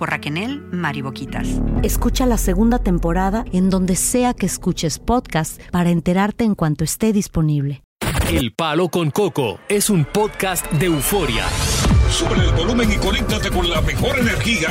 por 0.00 0.08
Raquel 0.08 0.62
Mariboquitas. 0.72 1.46
Escucha 1.82 2.24
la 2.24 2.38
segunda 2.38 2.78
temporada 2.78 3.44
en 3.52 3.68
donde 3.68 3.96
sea 3.96 4.32
que 4.32 4.46
escuches 4.46 4.98
podcast 4.98 5.60
para 5.70 5.90
enterarte 5.90 6.44
en 6.44 6.54
cuanto 6.54 6.84
esté 6.84 7.12
disponible. 7.12 7.82
El 8.30 8.54
Palo 8.54 8.88
con 8.88 9.10
Coco 9.10 9.60
es 9.68 9.90
un 9.90 10.06
podcast 10.06 10.64
de 10.72 10.86
euforia. 10.86 11.44
Sube 12.10 12.34
el 12.34 12.50
volumen 12.52 12.90
y 12.90 12.96
conéctate 12.96 13.50
con 13.50 13.68
la 13.68 13.82
mejor 13.82 14.18
energía. 14.18 14.70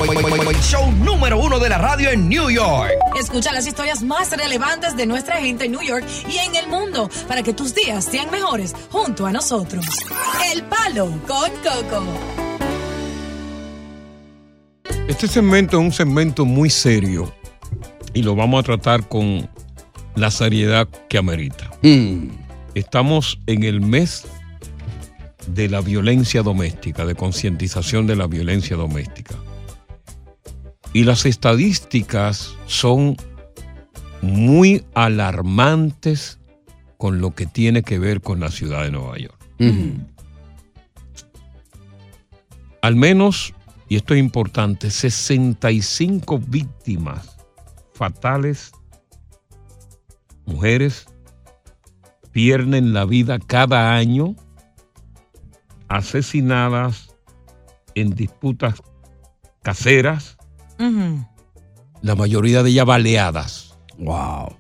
Show 0.63 0.91
número 0.93 1.37
uno 1.37 1.59
de 1.59 1.69
la 1.69 1.77
radio 1.77 2.09
en 2.09 2.27
New 2.27 2.49
York. 2.49 2.89
Escucha 3.15 3.53
las 3.53 3.67
historias 3.67 4.01
más 4.01 4.35
relevantes 4.35 4.97
de 4.97 5.05
nuestra 5.05 5.37
gente 5.37 5.65
en 5.65 5.73
New 5.73 5.83
York 5.83 6.05
y 6.27 6.37
en 6.37 6.55
el 6.55 6.67
mundo 6.67 7.07
para 7.27 7.43
que 7.43 7.53
tus 7.53 7.75
días 7.75 8.03
sean 8.03 8.31
mejores 8.31 8.73
junto 8.89 9.27
a 9.27 9.31
nosotros. 9.31 9.85
El 10.51 10.63
Palo 10.63 11.05
con 11.27 11.51
Coco. 11.61 12.38
Este 15.09 15.27
segmento 15.27 15.79
es 15.79 15.85
un 15.85 15.91
segmento 15.91 16.45
muy 16.45 16.69
serio 16.69 17.33
y 18.13 18.21
lo 18.21 18.35
vamos 18.35 18.59
a 18.59 18.63
tratar 18.63 19.09
con 19.09 19.49
la 20.15 20.29
seriedad 20.29 20.87
que 21.09 21.17
amerita. 21.17 21.71
Estamos 22.75 23.39
en 23.47 23.63
el 23.63 23.81
mes 23.81 24.27
de 25.47 25.67
la 25.67 25.81
violencia 25.81 26.43
doméstica, 26.43 27.07
de 27.07 27.15
concientización 27.15 28.05
de 28.05 28.17
la 28.17 28.27
violencia 28.27 28.77
doméstica. 28.77 29.33
Y 30.93 31.05
las 31.05 31.25
estadísticas 31.25 32.53
son 32.67 33.17
muy 34.21 34.85
alarmantes 34.93 36.39
con 36.99 37.19
lo 37.19 37.33
que 37.33 37.47
tiene 37.47 37.81
que 37.81 37.97
ver 37.97 38.21
con 38.21 38.39
la 38.39 38.51
ciudad 38.51 38.83
de 38.83 38.91
Nueva 38.91 39.17
York. 39.17 39.43
Al 42.83 42.95
menos, 42.95 43.55
y 43.89 43.95
esto 43.95 44.13
es 44.13 44.19
importante, 44.19 44.91
65 44.91 46.39
víctimas 46.39 47.37
fatales, 47.93 48.71
mujeres, 50.45 51.07
pierden 52.31 52.93
la 52.93 53.05
vida 53.05 53.39
cada 53.39 53.95
año 53.95 54.35
asesinadas 55.87 57.15
en 57.95 58.11
disputas 58.11 58.75
caseras, 59.63 60.37
la 62.01 62.15
mayoría 62.15 62.61
de 62.61 62.69
ellas 62.69 62.85
baleadas. 62.85 63.77
Wow. 63.97 64.55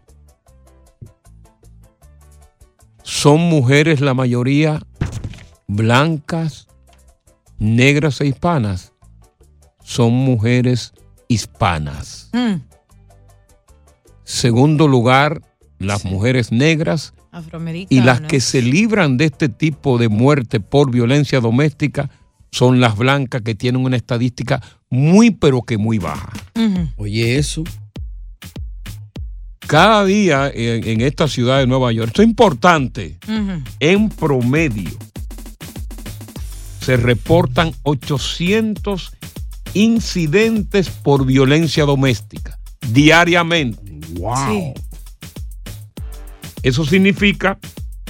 Son 3.03 3.39
mujeres 3.41 4.01
la 4.01 4.15
mayoría 4.15 4.81
blancas, 5.67 6.67
negras 7.59 8.19
e 8.21 8.25
hispanas. 8.25 8.93
Son 9.89 10.13
mujeres 10.13 10.93
hispanas. 11.27 12.29
Mm. 12.31 12.61
Segundo 14.23 14.87
lugar, 14.87 15.41
las 15.79 16.05
mujeres 16.05 16.51
negras 16.51 17.15
y 17.89 18.01
las 18.01 18.21
que 18.21 18.39
se 18.39 18.61
libran 18.61 19.17
de 19.17 19.25
este 19.25 19.49
tipo 19.49 19.97
de 19.97 20.07
muerte 20.07 20.59
por 20.59 20.91
violencia 20.91 21.39
doméstica 21.39 22.11
son 22.51 22.79
las 22.79 22.97
blancas 22.97 23.41
que 23.41 23.55
tienen 23.55 23.83
una 23.83 23.97
estadística 23.97 24.61
muy 24.91 25.31
pero 25.31 25.63
que 25.63 25.79
muy 25.79 25.97
baja. 25.97 26.33
Oye, 26.97 27.39
eso. 27.39 27.63
Cada 29.57 30.05
día 30.05 30.51
en, 30.53 30.87
en 30.87 31.01
esta 31.01 31.27
ciudad 31.27 31.57
de 31.57 31.65
Nueva 31.65 31.91
York, 31.91 32.09
esto 32.09 32.21
es 32.21 32.27
importante, 32.27 33.17
en 33.79 34.09
promedio 34.09 34.91
se 36.79 36.95
reportan 36.95 37.73
800 37.83 39.13
incidentes 39.73 40.89
por 40.89 41.25
violencia 41.25 41.85
doméstica 41.85 42.59
diariamente. 42.91 43.99
Wow. 44.19 44.73
Eso 46.63 46.85
significa 46.85 47.57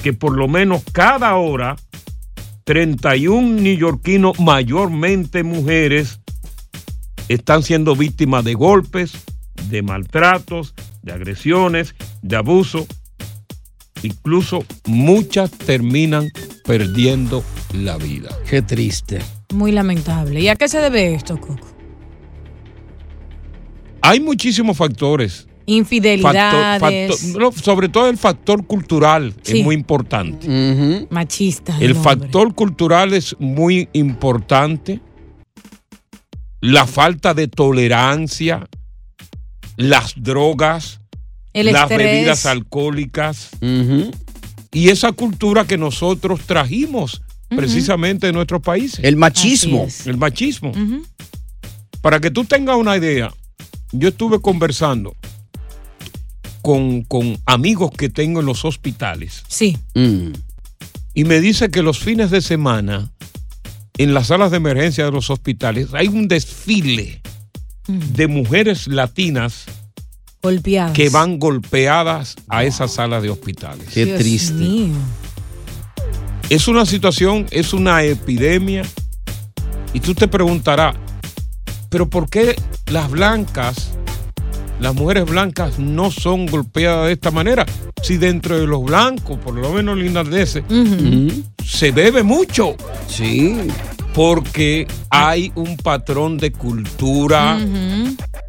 que 0.02 0.14
por 0.14 0.36
lo 0.36 0.48
menos 0.48 0.84
cada 0.92 1.36
hora 1.36 1.75
31 2.64 3.62
neoyorquinos, 3.62 4.40
mayormente 4.40 5.44
mujeres, 5.44 6.19
están 7.28 7.64
siendo 7.64 7.96
víctimas 7.96 8.44
de 8.44 8.53
golpes, 8.53 9.14
de 9.69 9.81
maltratos, 9.81 10.74
de 11.02 11.12
agresiones, 11.12 11.96
de 12.22 12.36
abuso. 12.36 12.88
Incluso 14.03 14.64
muchas 14.86 15.52
terminan 15.52 16.30
perdiendo 16.64 17.44
la 17.74 17.98
vida. 17.98 18.30
Qué 18.50 18.62
triste. 18.62 19.19
Muy 19.54 19.72
lamentable. 19.72 20.42
¿Y 20.42 20.48
a 20.48 20.56
qué 20.56 20.68
se 20.68 20.80
debe 20.80 21.14
esto, 21.16 21.40
Coco? 21.40 21.68
Hay 24.02 24.20
muchísimos 24.20 24.78
factores. 24.78 25.48
Infidelidades. 25.66 26.82
Factor- 26.82 27.18
factor- 27.18 27.42
no, 27.42 27.52
sobre 27.52 27.90
todo 27.90 28.10
el 28.10 28.18
factor 28.18 28.66
cultural 28.66 29.34
Sí. 29.42 29.60
es 29.60 29.66
muy 29.66 29.76
importante. 29.76 31.08
Machistas. 31.10 31.82
El 31.82 31.96
factor 31.96 32.54
cultural 32.56 33.14
es 33.14 33.36
muy 33.40 33.90
importante. 33.94 35.00
La 36.62 36.86
falta 36.88 37.34
de 37.34 37.48
tolerancia, 37.48 38.68
las 39.78 40.13
drogas, 40.18 41.01
El 41.54 41.68
las 41.68 41.84
estrés. 41.90 41.98
bebidas 42.12 42.46
alcohólicas 42.46 43.50
y 44.72 44.90
esa 44.90 45.12
cultura 45.12 45.66
que 45.66 45.78
nosotros 45.78 46.42
trajimos 46.42 47.22
precisamente 47.50 48.28
de 48.28 48.34
nuestros 48.34 48.62
países. 48.62 49.00
El 49.04 49.16
machismo. 49.16 49.88
El 50.06 50.18
machismo. 50.18 50.72
Para 52.01 52.19
que 52.19 52.31
tú 52.31 52.46
tengas 52.46 52.78
una 52.78 52.96
idea, 52.96 53.34
yo 53.92 54.10
estuve 54.10 54.40
conversando 54.40 55.16
con, 56.62 57.04
con 57.04 57.38
amigos 57.46 57.92
que 57.92 58.10
tengo 58.10 58.40
en 58.40 58.46
los 58.46 58.66
hospitales. 58.66 59.44
Sí. 59.48 59.78
Mm. 59.96 60.31
Y 61.13 61.24
me 61.24 61.42
dice 61.42 61.69
que 61.69 61.81
los 61.81 62.00
fines 62.00 62.31
de 62.31 62.42
semana, 62.42 63.12
en 63.98 64.13
las 64.13 64.28
salas 64.28 64.51
de 64.51 64.57
emergencia 64.57 65.06
de 65.06 65.12
los 65.12 65.30
hospitales, 65.30 65.94
hay 65.94 66.07
un 66.07 66.28
desfile 66.28 67.22
de 67.88 68.28
mujeres 68.28 68.88
latinas 68.88 69.66
Golpeadas. 70.42 70.94
que 70.94 71.10
van 71.10 71.40
golpeadas 71.40 72.36
a 72.48 72.63
esas 72.63 72.94
salas 72.94 73.24
de 73.24 73.30
hospitales. 73.31 73.88
Qué 73.94 74.06
Dios 74.06 74.19
triste. 74.19 74.54
mío. 74.54 74.94
Es 76.50 76.68
una 76.68 76.84
situación, 76.88 77.46
es 77.51 77.74
una 77.74 78.04
epidemia. 78.04 78.81
Y 79.94 80.00
tú 80.00 80.16
te 80.16 80.28
preguntarás, 80.28 80.96
pero 81.90 82.10
¿por 82.10 82.28
qué 82.28 82.56
las 82.92 83.12
blancas, 83.12 83.92
las 84.80 84.96
mujeres 84.96 85.25
blancas 85.25 85.78
no 85.78 86.10
son 86.10 86.48
golpeadas 86.48 87.06
de 87.06 87.13
esta 87.13 87.30
manera? 87.30 87.68
Si 88.01 88.18
dentro 88.18 88.57
de 88.60 88.66
los 88.66 88.84
blancos, 88.84 89.38
por 89.38 89.54
lo 89.54 89.72
menos 89.72 89.98
linardeses, 89.98 90.63
se 91.63 91.92
bebe 91.92 92.24
mucho. 92.24 92.75
Sí. 93.07 93.56
Porque 94.14 94.88
hay 95.10 95.52
un 95.56 95.78
patrón 95.78 96.38
de 96.38 96.52
cultura 96.52 97.58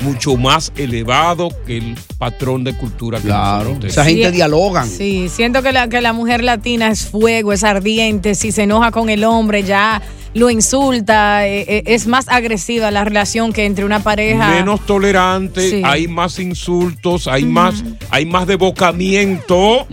mucho 0.03 0.37
más 0.37 0.73
elevado 0.77 1.51
que 1.67 1.77
el 1.79 1.95
patrón 2.19 2.65
de 2.65 2.75
cultura 2.77 3.19
que 3.19 3.27
Claro. 3.27 3.69
nosotros 3.71 3.93
Esa 3.93 4.05
gente 4.05 4.33
dialogan. 4.33 4.89
Sí, 4.89 5.29
siento 5.29 5.63
que 5.63 5.73
la, 5.73 5.89
que 5.89 6.01
la 6.01 6.13
mujer 6.13 6.43
latina 6.43 6.89
es 6.89 7.07
fuego, 7.07 7.53
es 7.53 7.63
ardiente. 7.65 8.35
Si 8.35 8.51
se 8.53 8.63
enoja 8.63 8.91
con 8.91 9.11
el 9.11 9.23
hombre, 9.25 9.63
ya 9.63 10.01
lo 10.33 10.49
insulta. 10.51 11.47
eh, 11.47 11.65
eh, 11.69 11.83
es 11.87 12.07
más 12.07 12.29
agresiva 12.29 12.91
la 12.91 13.05
relación 13.05 13.53
que 13.53 13.67
entre 13.67 13.85
una 13.85 14.01
pareja. 14.03 14.49
menos 14.49 14.85
tolerante, 14.87 15.69
Sí. 15.71 15.83
hay 15.85 16.09
más 16.09 16.39
insultos, 16.39 17.27
hay 17.29 17.45
más, 17.45 17.85
hay 18.11 18.25
más 18.27 18.47
devocamiento 18.47 19.87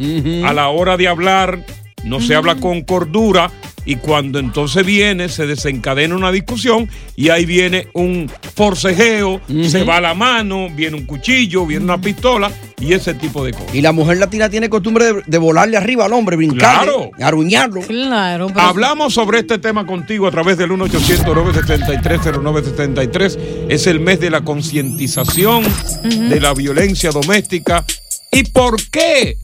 a 0.45 0.53
la 0.53 0.69
hora 0.69 0.95
de 0.97 1.07
hablar, 1.07 1.65
no 2.03 2.21
se 2.21 2.35
habla 2.35 2.55
con 2.55 2.81
cordura 2.81 3.51
y 3.87 3.95
cuando 3.95 4.37
entonces 4.37 4.85
viene 4.85 5.29
se 5.29 5.47
desencadena 5.47 6.15
una 6.15 6.31
discusión 6.31 6.87
y 7.15 7.29
ahí 7.29 7.45
viene 7.45 7.87
un 7.93 8.29
forcejeo, 8.53 9.41
se 9.67 9.83
va 9.83 9.99
la 10.01 10.13
mano, 10.13 10.67
viene 10.69 10.97
un 10.97 11.05
cuchillo, 11.05 11.65
viene 11.65 11.85
una 11.85 11.99
pistola 11.99 12.51
y 12.79 12.93
ese 12.93 13.15
tipo 13.15 13.43
de 13.43 13.53
cosas. 13.53 13.73
Y 13.73 13.81
la 13.81 13.91
mujer 13.93 14.17
latina 14.17 14.49
tiene 14.49 14.69
costumbre 14.69 15.05
de, 15.05 15.23
de 15.25 15.37
volarle 15.39 15.77
arriba 15.77 16.05
al 16.05 16.13
hombre, 16.13 16.35
brincarle, 16.35 16.91
Claro. 16.91 17.09
aruñarlo. 17.21 17.81
Claro, 17.81 18.51
Hablamos 18.55 19.13
sobre 19.15 19.39
este 19.39 19.57
tema 19.57 19.87
contigo 19.87 20.27
a 20.27 20.31
través 20.31 20.57
del 20.57 20.69
1-800-973-0973. 20.71 23.37
Es 23.69 23.87
el 23.87 23.99
mes 23.99 24.19
de 24.19 24.29
la 24.29 24.41
concientización 24.41 25.63
de 26.03 26.39
la 26.39 26.53
violencia 26.53 27.09
doméstica. 27.11 27.83
¿Y 28.31 28.43
por 28.43 28.75
qué 28.89 29.37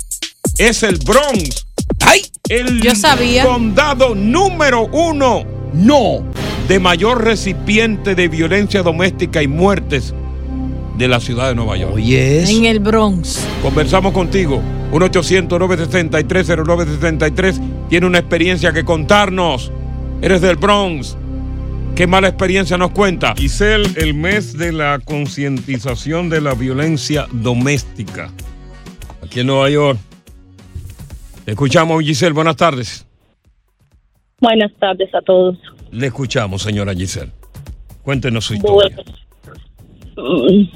es 0.58 0.84
el 0.84 0.98
Bronx? 0.98 1.66
¡Ay! 2.06 2.22
El 2.50 2.82
Yo 2.82 2.94
sabía. 2.94 3.46
condado 3.46 4.16
número 4.16 4.88
uno. 4.88 5.46
No. 5.74 6.26
De 6.68 6.78
mayor 6.78 7.24
recipiente 7.24 8.16
de 8.16 8.28
violencia 8.28 8.84
doméstica 8.84 9.42
y 9.42 9.48
muertes 9.48 10.14
de 10.98 11.08
la 11.08 11.22
ciudad 11.22 11.48
de 11.48 11.56
Nueva 11.56 11.78
York. 11.78 11.94
Oye, 11.96 12.44
En 12.44 12.66
el 12.66 12.82
Bronx. 12.82 13.40
Conversamos 13.62 14.12
contigo. 14.12 14.62
1-800-963-0963. 14.92 17.62
Tiene 17.88 18.08
una 18.08 18.20
experiencia 18.20 18.74
que 18.74 18.84
contarnos. 18.84 19.72
Eres 20.22 20.42
del 20.42 20.58
Bronx. 20.58 21.16
¿Qué 21.96 22.08
mala 22.08 22.28
experiencia 22.28 22.78
nos 22.78 22.92
cuenta? 22.92 23.36
Giselle, 23.38 23.90
el 23.96 24.16
mes 24.16 24.58
de 24.58 24.74
la 24.74 25.00
concientización 25.00 26.30
de 26.30 26.42
la 26.42 26.56
violencia 26.56 27.26
doméstica. 27.32 28.30
Aquí 29.24 29.40
en 29.40 29.48
Nueva 29.48 29.70
York. 29.70 29.98
Te 31.46 31.52
escuchamos, 31.52 32.02
Giselle. 32.04 32.34
Buenas 32.34 32.56
tardes. 32.56 33.06
Buenas 34.40 34.72
tardes 34.80 35.14
a 35.14 35.22
todos. 35.22 35.58
Le 35.92 36.08
escuchamos, 36.08 36.62
señora 36.62 36.94
Giselle. 36.94 37.32
Cuéntenos 38.04 38.46
su 38.46 38.56
historia. 38.56 38.96
Bueno, 40.16 40.40
mm, 40.46 40.68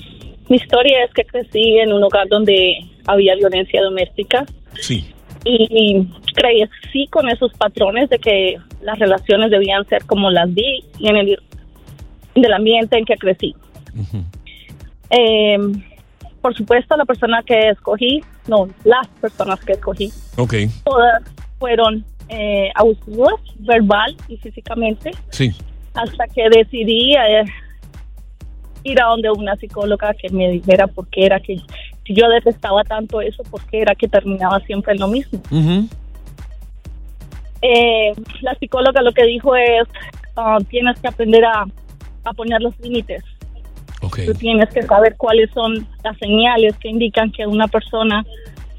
mi 0.49 0.55
historia 0.57 1.03
es 1.05 1.13
que 1.13 1.23
crecí 1.25 1.77
en 1.79 1.91
un 1.93 2.03
hogar 2.03 2.27
donde 2.29 2.77
había 3.05 3.35
violencia 3.35 3.81
doméstica 3.81 4.45
Sí. 4.79 5.05
y 5.45 6.05
crecí 6.35 7.07
con 7.09 7.29
esos 7.29 7.53
patrones 7.53 8.09
de 8.09 8.19
que 8.19 8.57
las 8.81 8.99
relaciones 8.99 9.49
debían 9.49 9.85
ser 9.87 10.03
como 10.05 10.29
las 10.29 10.53
vi 10.53 10.83
en 10.99 11.15
el 11.17 11.39
del 12.35 12.53
ambiente 12.53 12.97
en 12.97 13.05
que 13.05 13.15
crecí. 13.15 13.55
Eh, 15.09 15.57
por 16.41 16.55
supuesto, 16.55 16.95
la 16.95 17.05
persona 17.05 17.41
que 17.43 17.69
escogí, 17.69 18.21
no, 18.47 18.67
las 18.83 19.07
personas 19.21 19.59
que 19.61 19.73
escogí, 19.73 20.11
todas 20.83 21.23
fueron 21.59 22.05
eh, 22.29 22.69
abusivas, 22.75 23.39
verbal 23.59 24.15
y 24.27 24.37
físicamente. 24.37 25.11
Sí. 25.29 25.53
hasta 25.93 26.27
que 26.27 26.49
decidí 26.49 27.15
eh, 27.15 27.43
ir 28.83 29.01
a 29.01 29.07
donde 29.07 29.31
una 29.31 29.55
psicóloga 29.55 30.13
que 30.13 30.29
me 30.29 30.49
dijera 30.49 30.87
por 30.87 31.07
qué 31.07 31.25
era 31.25 31.39
que 31.39 31.57
si 32.05 32.13
yo 32.13 32.29
detestaba 32.29 32.83
tanto 32.83 33.19
eso, 33.21 33.43
por 33.43 33.61
qué 33.65 33.81
era 33.81 33.95
que 33.95 34.07
terminaba 34.07 34.59
siempre 34.61 34.93
en 34.93 34.99
lo 34.99 35.07
mismo. 35.07 35.41
Eh, 37.61 38.13
la 38.41 38.55
psicóloga 38.55 39.01
lo 39.01 39.11
que 39.11 39.25
dijo 39.25 39.55
es, 39.55 39.87
ah, 40.35 40.57
tienes 40.69 40.99
que 40.99 41.07
aprender 41.07 41.43
a, 41.43 41.65
a 42.23 42.33
poner 42.33 42.61
los 42.61 42.79
límites. 42.79 43.23
Tú 43.99 44.33
tienes 44.33 44.69
que 44.69 44.83
saber 44.83 45.15
cuáles 45.17 45.49
son 45.51 45.87
las 46.03 46.17
señales 46.17 46.75
que 46.77 46.89
indican 46.89 47.31
que 47.31 47.45
una 47.47 47.67
persona 47.67 48.25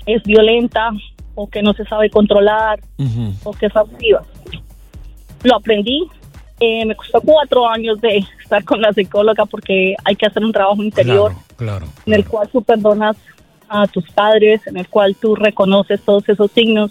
es 0.07 0.23
violenta 0.23 0.91
o 1.35 1.49
que 1.49 1.63
no 1.63 1.73
se 1.75 1.85
sabe 1.85 2.11
controlar 2.11 2.81
o 3.45 3.53
que 3.53 3.67
es 3.67 3.77
abusiva. 3.77 4.23
Lo 5.45 5.57
aprendí. 5.57 6.07
Eh, 6.61 6.85
me 6.87 6.97
costó 6.97 7.21
cuatro 7.21 7.69
años 7.69 8.01
de 8.01 8.25
estar 8.43 8.65
con 8.65 8.81
la 8.81 8.93
psicóloga 8.93 9.45
porque 9.47 9.95
hay 10.05 10.17
que 10.17 10.27
hacer 10.27 10.45
un 10.45 10.51
trabajo 10.53 10.83
interior 10.83 11.33
Claro. 11.57 11.87
en 12.05 12.15
el 12.15 12.27
cual 12.27 12.49
tú 12.49 12.63
perdonas 12.63 13.17
a 13.69 13.87
tus 13.87 14.11
padres, 14.11 14.67
en 14.67 14.77
el 14.77 14.89
cual 14.89 15.15
tú 15.15 15.37
reconoces 15.37 16.01
todos 16.01 16.29
esos 16.29 16.51
signos. 16.51 16.91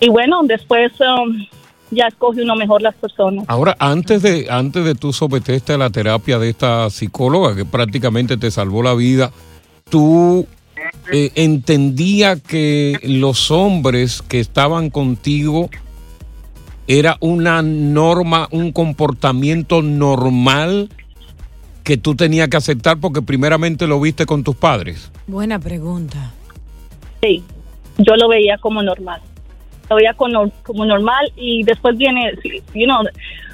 Y 0.00 0.08
bueno, 0.08 0.40
después 0.42 0.90
um, 1.00 1.46
ya 1.94 2.06
escoge 2.06 2.42
uno 2.42 2.56
mejor 2.56 2.82
las 2.82 2.94
personas. 2.94 3.44
Ahora, 3.48 3.76
antes 3.78 4.22
de, 4.22 4.46
antes 4.50 4.84
de 4.84 4.94
tú 4.94 5.12
someterte 5.12 5.72
a 5.72 5.78
la 5.78 5.90
terapia 5.90 6.38
de 6.38 6.50
esta 6.50 6.90
psicóloga 6.90 7.54
que 7.54 7.64
prácticamente 7.64 8.36
te 8.36 8.50
salvó 8.50 8.82
la 8.82 8.94
vida, 8.94 9.30
tú 9.88 10.46
eh, 11.12 11.30
entendía 11.34 12.36
que 12.36 12.98
los 13.02 13.50
hombres 13.50 14.22
que 14.22 14.40
estaban 14.40 14.90
contigo 14.90 15.70
era 16.86 17.16
una 17.20 17.62
norma, 17.62 18.48
un 18.50 18.72
comportamiento 18.72 19.82
normal 19.82 20.90
que 21.82 21.96
tú 21.96 22.14
tenías 22.14 22.48
que 22.48 22.56
aceptar 22.56 22.98
porque 22.98 23.22
primeramente 23.22 23.86
lo 23.86 24.00
viste 24.00 24.26
con 24.26 24.42
tus 24.42 24.56
padres. 24.56 25.10
Buena 25.26 25.58
pregunta. 25.58 26.32
Sí, 27.22 27.42
yo 27.98 28.16
lo 28.16 28.28
veía 28.28 28.58
como 28.58 28.82
normal. 28.82 29.20
Veía 29.94 30.14
como, 30.14 30.50
como 30.62 30.84
normal 30.84 31.32
y 31.36 31.62
después 31.64 31.96
viene, 31.96 32.32
you 32.74 32.84
know, 32.86 33.02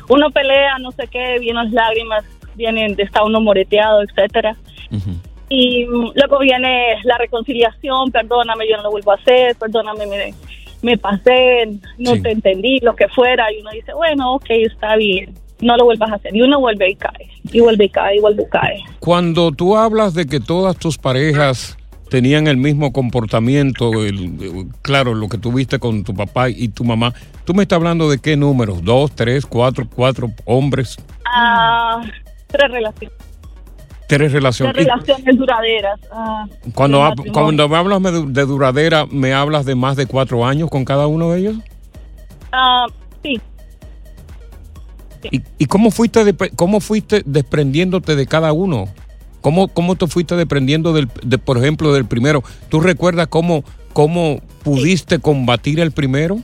uno 0.08 0.30
pelea, 0.30 0.78
no 0.78 0.90
sé 0.92 1.06
qué, 1.08 1.38
vienen 1.38 1.64
las 1.64 1.72
lágrimas, 1.72 2.24
vienen, 2.56 2.94
está 2.98 3.22
uno 3.24 3.40
moreteado, 3.40 4.02
etcétera. 4.02 4.56
Y 5.48 5.84
mm, 5.86 6.12
luego 6.14 6.38
viene 6.40 6.96
la 7.04 7.18
reconciliación, 7.18 8.10
perdóname, 8.12 8.68
yo 8.68 8.76
no 8.76 8.84
lo 8.84 8.90
vuelvo 8.92 9.12
a 9.12 9.16
hacer, 9.16 9.56
perdóname, 9.56 10.06
me, 10.06 10.34
me 10.82 10.96
pasé, 10.98 11.66
no 11.98 12.14
Sí. 12.14 12.22
te 12.22 12.30
entendí, 12.32 12.78
lo 12.80 12.94
que 12.96 13.08
fuera. 13.08 13.52
Y 13.52 13.60
uno 13.60 13.70
dice, 13.72 13.92
bueno, 13.94 14.34
ok, 14.34 14.46
está 14.50 14.96
bien, 14.96 15.34
no 15.60 15.76
lo 15.76 15.84
vuelvas 15.84 16.10
a 16.10 16.14
hacer. 16.16 16.34
Y 16.34 16.42
uno 16.42 16.60
vuelve 16.60 16.90
y 16.90 16.94
cae, 16.96 17.28
y 17.52 17.60
vuelve 17.60 17.84
y 17.86 17.88
cae, 17.88 18.16
y 18.16 18.20
vuelve 18.20 18.42
y 18.44 18.50
cae. 18.50 18.80
Cuando 19.00 19.50
tú 19.52 19.76
hablas 19.76 20.14
de 20.14 20.26
que 20.26 20.38
todas 20.40 20.76
tus 20.76 20.98
parejas 20.98 21.76
tenían 22.10 22.46
el 22.48 22.56
mismo 22.58 22.92
comportamiento, 22.92 24.04
el- 24.04 24.66
claro, 24.82 25.14
lo 25.14 25.28
que 25.28 25.38
tuviste 25.38 25.78
con 25.78 26.04
tu 26.04 26.12
papá 26.14 26.50
y 26.50 26.68
tu 26.68 26.84
mamá, 26.84 27.14
tú 27.44 27.54
me 27.54 27.62
estás 27.62 27.76
hablando 27.76 28.10
de 28.10 28.18
qué 28.18 28.36
números, 28.36 28.84
dos, 28.84 29.12
tres, 29.12 29.46
cuatro, 29.46 29.86
cuatro 29.94 30.30
hombres, 30.44 30.96
Ah, 31.24 32.02
tres 32.48 32.70
relaciones, 32.70 33.16
tres 34.08 34.32
relaciones. 34.32 34.74
Relaciones 34.76 35.38
duraderas. 35.38 36.00
ah, 36.12 36.46
cuando, 36.74 37.00
cuando 37.32 37.68
me 37.68 37.76
hablas 37.76 38.02
de, 38.02 38.26
de 38.26 38.44
duradera, 38.44 39.06
¿me 39.06 39.32
hablas 39.32 39.64
de 39.64 39.74
más 39.76 39.96
de 39.96 40.06
cuatro 40.06 40.44
años 40.44 40.68
con 40.68 40.84
cada 40.84 41.06
uno 41.06 41.30
de 41.30 41.38
ellos? 41.38 41.56
Ah, 42.52 42.86
sí, 43.22 43.40
¿Y, 45.30 45.42
y 45.58 45.66
cómo, 45.66 45.90
fuiste 45.90 46.24
de- 46.24 46.50
cómo 46.56 46.80
fuiste 46.80 47.22
desprendiéndote 47.26 48.16
de 48.16 48.26
cada 48.26 48.52
uno? 48.52 48.88
¿Cómo, 49.40 49.68
cómo 49.68 49.96
te 49.96 50.06
fuiste 50.06 50.36
desprendiendo, 50.36 50.92
del, 50.92 51.08
de, 51.22 51.38
por 51.38 51.56
ejemplo, 51.58 51.92
del 51.92 52.04
primero? 52.06 52.42
¿Tú 52.68 52.80
recuerdas 52.80 53.28
cómo, 53.28 53.64
cómo 53.92 54.40
pudiste 54.62 55.18
combatir 55.18 55.80
el 55.80 55.92
primero? 55.92 56.38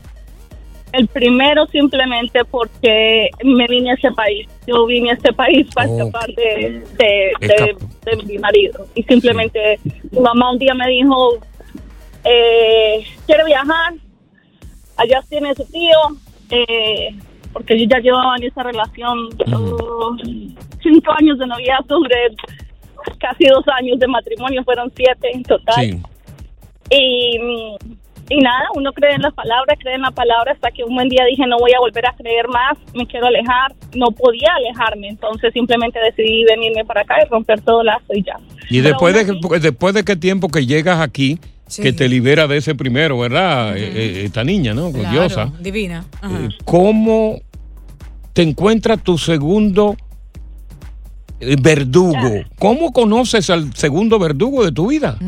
el 0.93 1.09
primero 1.09 1.67
simplemente 1.67 2.43
porque 2.47 3.29
me 3.45 3.67
vine 3.67 3.91
a 3.91 3.95
este 3.95 4.11
país. 4.12 4.49
Yo 4.67 4.87
vine 4.87 5.11
a 5.11 5.15
este 5.15 5.31
país 5.31 5.67
para 5.75 5.91
Oh. 5.91 5.99
escapar 5.99 6.29
de, 6.35 6.83
de, 6.97 6.97
de- 6.99 7.33
Escapa. 7.41 7.85
de 8.07 8.17
mi 8.25 8.38
marido. 8.38 8.87
Y 8.95 9.03
simplemente 9.03 9.79
mi 10.11 10.21
mamá 10.21 10.53
un 10.53 10.59
día 10.59 10.73
me 10.73 10.88
dijo, 10.88 11.37
eh, 12.25 13.05
quiere 13.26 13.45
viajar, 13.45 13.93
allá 14.97 15.23
tiene 15.29 15.55
su 15.55 15.65
tío, 15.67 15.99
eh, 16.50 17.15
porque 17.53 17.79
yo 17.79 17.87
ya 17.91 17.99
llevaba 17.99 18.37
en 18.38 18.45
esa 18.45 18.62
relación 18.62 19.29
oh, 19.53 20.17
cinco 20.83 21.12
años 21.19 21.38
de 21.38 21.47
noviazgo, 21.47 22.00
casi 23.18 23.46
dos 23.46 23.64
años 23.68 23.98
de 23.98 24.06
matrimonio, 24.06 24.62
fueron 24.64 24.92
siete 24.94 25.30
en 25.32 25.42
total. 25.42 25.84
Sí. 25.84 26.02
Y 26.90 27.38
y 28.28 28.38
nada, 28.38 28.66
uno 28.75 28.92
cree 28.92 29.14
en 29.14 29.22
las 29.22 29.32
palabras, 29.34 29.78
cree 29.80 29.94
en 29.94 30.02
la 30.02 30.10
palabra 30.10 30.52
hasta 30.52 30.70
que 30.72 30.82
un 30.82 30.94
buen 30.94 31.08
día 31.08 31.25
dije 31.30 31.44
no 31.46 31.58
voy 31.58 31.72
a 31.76 31.78
volver 31.78 32.06
a 32.06 32.12
creer 32.14 32.48
más, 32.48 32.76
me 32.94 33.06
quiero 33.06 33.26
alejar, 33.26 33.75
no 33.94 34.06
podía 34.10 34.48
alejarme, 34.56 35.08
entonces 35.08 35.52
simplemente 35.52 36.00
decidí 36.00 36.44
venirme 36.44 36.84
para 36.84 37.02
acá 37.02 37.14
y 37.25 37.28
romper 37.28 37.60
todo 37.60 37.84
lazo 37.84 38.12
y 38.14 38.25
ya. 38.25 38.38
Y 38.68 38.80
después 38.80 39.14
de, 39.14 39.60
después 39.60 39.94
de 39.94 40.04
qué 40.04 40.16
tiempo 40.16 40.48
que 40.48 40.66
llegas 40.66 41.00
aquí, 41.00 41.38
que 41.80 41.92
te 41.92 42.08
libera 42.08 42.46
de 42.46 42.56
ese 42.56 42.75
primero, 42.75 43.18
¿verdad? 43.18 43.76
Eh, 43.76 43.92
eh, 43.94 44.22
esta 44.25 44.42
niña, 44.42 44.75
¿no? 44.75 44.92
Claro, 44.92 45.52
divina. 45.60 46.04
Eh, 46.22 46.48
¿Cómo 46.64 47.40
te 48.32 48.42
encuentra 48.42 48.96
tu 48.96 49.18
segundo 49.18 49.96
verdugo? 51.40 52.45
¿Cómo 52.59 52.93
conoces 52.93 53.50
al 53.50 53.73
segundo 53.75 54.19
verdugo 54.19 54.64
de 54.64 54.73
tu 54.73 54.88
vida? 54.88 55.19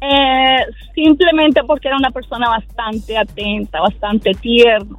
Eh, 0.00 0.58
simplemente 0.94 1.62
porque 1.64 1.88
era 1.88 1.96
una 1.96 2.10
persona 2.10 2.48
bastante 2.48 3.16
atenta, 3.16 3.80
bastante 3.80 4.32
tierna. 4.32 4.98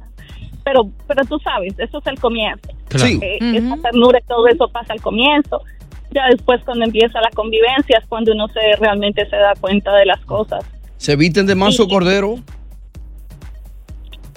Pero, 0.64 0.90
pero 1.06 1.24
tú 1.24 1.38
sabes, 1.38 1.74
eso 1.78 1.98
es 1.98 2.06
el 2.06 2.18
comienzo. 2.20 2.68
Sí. 2.94 3.18
Eh, 3.22 3.38
esa 3.40 3.76
ternura 3.82 4.18
y 4.18 4.26
todo 4.26 4.46
eso 4.48 4.68
pasa 4.68 4.92
al 4.92 5.00
comienzo. 5.00 5.62
Ya 6.10 6.26
después 6.30 6.62
cuando 6.64 6.84
empieza 6.84 7.20
la 7.20 7.30
convivencia 7.30 7.98
es 7.98 8.06
cuando 8.08 8.32
uno 8.32 8.48
se 8.48 8.76
realmente 8.78 9.28
se 9.28 9.36
da 9.36 9.54
cuenta 9.60 9.94
de 9.94 10.06
las 10.06 10.20
cosas. 10.24 10.64
¿Se 10.96 11.16
visten 11.16 11.46
de 11.46 11.54
manso 11.54 11.86
cordero? 11.86 12.36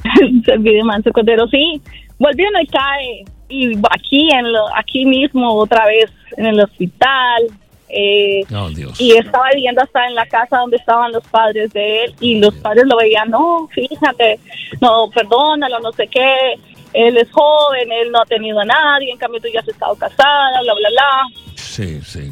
se 0.46 0.58
viste 0.58 0.72
de 0.72 0.84
manso 0.84 1.12
cordero, 1.12 1.48
sí. 1.48 1.82
Volvió 2.20 2.46
y 2.62 2.68
cae. 2.68 3.26
Y 3.52 3.78
aquí, 3.90 4.30
en 4.32 4.52
lo, 4.52 4.76
aquí 4.76 5.06
mismo, 5.06 5.54
otra 5.54 5.86
vez 5.86 6.10
en 6.38 6.46
el 6.46 6.60
hospital, 6.60 7.48
eh, 7.90 8.44
oh, 8.56 8.70
y 8.98 9.18
estaba 9.18 9.50
viviendo 9.54 9.82
hasta 9.82 10.08
en 10.08 10.16
la 10.16 10.26
casa 10.26 10.60
donde 10.60 10.78
estaban 10.78 11.12
los 11.12 11.24
padres 11.28 11.74
de 11.74 12.06
él 12.06 12.16
y 12.22 12.40
los 12.40 12.54
padres 12.56 12.86
lo 12.86 12.96
veían, 12.96 13.30
no, 13.30 13.68
fíjate, 13.68 14.40
no, 14.80 15.10
perdónalo, 15.14 15.80
no 15.82 15.92
sé 15.92 16.08
qué, 16.08 16.54
él 16.94 17.18
es 17.18 17.30
joven, 17.32 17.92
él 17.92 18.12
no 18.12 18.22
ha 18.22 18.26
tenido 18.26 18.62
a 18.62 18.66
nadie, 18.66 19.12
en 19.12 19.18
cambio 19.18 19.42
tú 19.42 19.50
ya 19.54 19.60
has 19.60 19.68
estado 19.68 19.96
casada, 19.96 20.62
bla, 20.62 20.74
bla, 20.74 20.90
bla. 20.90 21.56
Sí, 21.56 22.00
sí. 22.02 22.32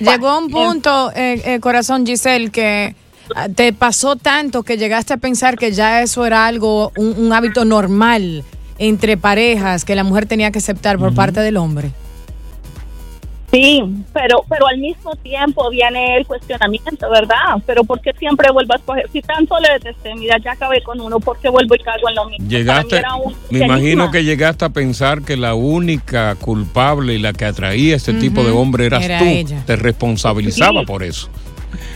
Llegó 0.00 0.38
un 0.38 0.50
punto, 0.50 1.12
eh, 1.14 1.42
eh, 1.44 1.60
corazón 1.60 2.06
Giselle, 2.06 2.50
que 2.50 2.94
ah, 3.34 3.48
te 3.48 3.72
pasó 3.72 4.16
tanto 4.16 4.62
que 4.62 4.78
llegaste 4.78 5.14
a 5.14 5.18
pensar 5.18 5.58
que 5.58 5.72
ya 5.72 6.00
eso 6.02 6.24
era 6.24 6.46
algo, 6.46 6.92
un, 6.96 7.32
hábito 7.32 7.66
normal 7.66 8.44
entre 8.80 9.18
parejas 9.18 9.84
que 9.84 9.94
la 9.94 10.02
mujer 10.02 10.26
tenía 10.26 10.50
que 10.50 10.58
aceptar 10.58 10.98
por 10.98 11.14
parte 11.14 11.40
del 11.40 11.58
hombre. 11.58 11.90
Sí, 13.52 13.82
pero 14.12 14.44
pero 14.48 14.68
al 14.68 14.78
mismo 14.78 15.14
tiempo 15.16 15.68
viene 15.70 16.16
el 16.16 16.26
cuestionamiento, 16.26 17.10
¿verdad? 17.10 17.60
Pero 17.66 17.82
¿por 17.82 18.00
qué 18.00 18.12
siempre 18.16 18.50
vuelvo 18.52 18.74
a 18.74 18.76
escoger? 18.76 19.10
Si 19.12 19.20
tanto 19.22 19.58
le 19.58 19.72
detesté, 19.72 20.14
mira, 20.14 20.38
ya 20.38 20.52
acabé 20.52 20.82
con 20.82 21.00
uno, 21.00 21.18
¿por 21.18 21.38
qué 21.40 21.48
vuelvo 21.48 21.74
y 21.74 21.78
caigo 21.80 22.08
en 22.08 22.14
lo 22.14 22.24
mismo? 22.26 22.48
Llegaste, 22.48 23.02
me 23.50 23.64
imagino 23.64 24.10
que 24.10 24.22
llegaste 24.22 24.64
a 24.64 24.68
pensar 24.68 25.22
que 25.22 25.36
la 25.36 25.54
única 25.54 26.36
culpable 26.36 27.14
y 27.14 27.18
la 27.18 27.32
que 27.32 27.44
atraía 27.44 27.94
a 27.94 27.96
este 27.96 28.14
tipo 28.14 28.44
de 28.44 28.52
hombre 28.52 28.86
eras 28.86 29.06
tú. 29.18 29.54
Te 29.66 29.76
responsabilizaba 29.76 30.84
por 30.84 31.02
eso. 31.02 31.28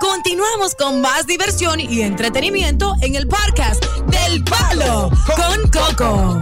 Continuamos 0.00 0.74
con 0.74 1.00
más 1.00 1.26
diversión 1.26 1.80
y 1.80 2.02
entretenimiento 2.02 2.94
en 3.00 3.14
el 3.14 3.26
podcast 3.26 3.84
del 4.06 4.44
Palo 4.44 5.10
con 5.26 5.70
Coco. 5.70 6.40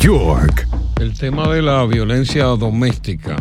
York. 0.00 0.66
El 1.00 1.16
tema 1.16 1.48
de 1.48 1.62
la 1.62 1.84
violencia 1.86 2.44
doméstica 2.44 3.36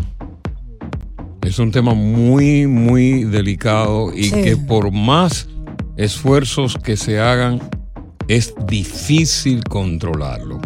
es 1.41 1.59
un 1.59 1.71
tema 1.71 1.93
muy, 1.93 2.67
muy 2.67 3.23
delicado 3.23 4.11
y 4.13 4.31
que 4.31 4.55
por 4.55 4.91
más 4.91 5.47
esfuerzos 5.97 6.77
que 6.77 6.95
se 6.95 7.19
hagan, 7.19 7.59
es 8.27 8.53
difícil 8.67 9.63
controlarlo. 9.63 10.59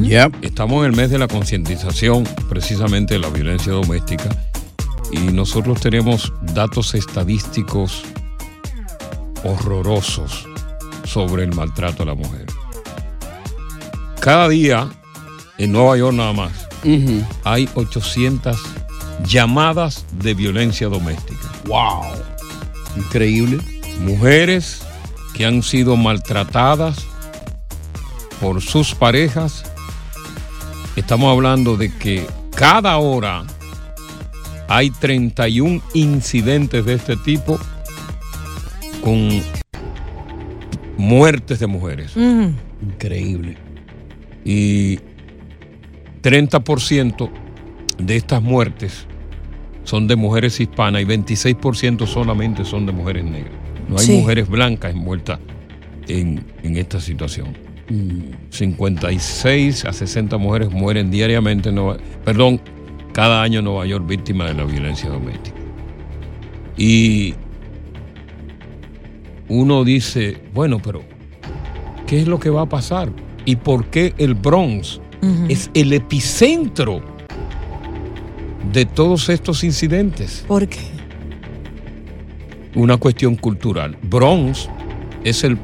Ya 0.00 0.30
Estamos 0.42 0.84
en 0.84 0.90
el 0.90 0.96
mes 0.96 1.10
de 1.10 1.18
la 1.18 1.28
concientización 1.28 2.24
precisamente 2.48 3.14
de 3.14 3.20
la 3.20 3.28
violencia 3.28 3.72
doméstica 3.72 4.51
y 5.12 5.18
nosotros 5.18 5.80
tenemos 5.80 6.32
datos 6.40 6.94
estadísticos 6.94 8.02
horrorosos 9.44 10.48
sobre 11.04 11.44
el 11.44 11.54
maltrato 11.54 12.02
a 12.02 12.06
la 12.06 12.14
mujer. 12.14 12.46
Cada 14.20 14.48
día 14.48 14.88
en 15.58 15.72
Nueva 15.72 15.96
York 15.96 16.16
nada 16.16 16.32
más, 16.32 16.52
hay 17.44 17.68
800 17.74 18.58
llamadas 19.24 20.04
de 20.18 20.34
violencia 20.34 20.88
doméstica. 20.88 21.52
¡Wow! 21.66 22.02
Increíble. 22.96 23.58
Mujeres 24.00 24.82
que 25.34 25.46
han 25.46 25.62
sido 25.62 25.96
maltratadas 25.96 26.96
por 28.40 28.60
sus 28.60 28.94
parejas. 28.94 29.64
Estamos 30.96 31.30
hablando 31.30 31.76
de 31.76 31.96
que 31.96 32.26
cada 32.54 32.96
hora 32.96 33.44
hay 34.74 34.88
31 34.88 35.82
incidentes 35.92 36.86
de 36.86 36.94
este 36.94 37.14
tipo 37.18 37.58
con 39.04 39.28
muertes 40.96 41.60
de 41.60 41.66
mujeres. 41.66 42.14
Increíble. 42.16 43.58
Y 44.46 44.98
30% 46.22 47.30
de 47.98 48.16
estas 48.16 48.42
muertes 48.42 49.06
son 49.84 50.08
de 50.08 50.16
mujeres 50.16 50.58
hispanas 50.58 51.02
y 51.02 51.04
26% 51.04 52.06
solamente 52.06 52.64
son 52.64 52.86
de 52.86 52.92
mujeres 52.92 53.24
negras. 53.24 53.52
No 53.90 53.98
hay 53.98 54.08
mujeres 54.08 54.48
blancas 54.48 54.94
envueltas 54.94 55.38
en, 56.08 56.46
esta 56.62 56.98
situación. 56.98 57.58
56 58.48 59.84
a 59.84 59.92
60 59.92 60.38
mujeres 60.38 60.70
mueren 60.70 61.10
diariamente, 61.10 61.68
en 61.68 61.78
perdón, 62.24 62.58
cada 63.12 63.42
año 63.42 63.60
en 63.60 63.66
Nueva 63.66 63.86
York 63.86 64.06
víctimas 64.06 64.48
de 64.48 64.54
la 64.54 64.64
violencia 64.64 65.08
doméstica. 65.10 65.56
Y 66.76 67.34
uno 69.48 69.84
dice, 69.84 70.38
bueno, 70.54 70.80
pero 70.82 71.02
¿qué 72.06 72.20
es 72.20 72.28
lo 72.28 72.38
que 72.38 72.50
va 72.50 72.62
a 72.62 72.68
pasar? 72.68 73.10
¿Y 73.44 73.56
por 73.56 73.86
qué 73.86 74.14
el 74.18 74.34
Bronx 74.34 75.00
es 75.48 75.70
el 75.74 75.92
epicentro 75.92 77.00
de 78.72 78.86
todos 78.86 79.28
estos 79.28 79.62
incidentes? 79.62 80.44
¿Por 80.48 80.66
qué? 80.66 80.80
Una 82.74 82.96
cuestión 82.96 83.36
cultural. 83.36 83.96
Bronx 84.02 84.68
es 85.24 85.44
el 85.44 85.58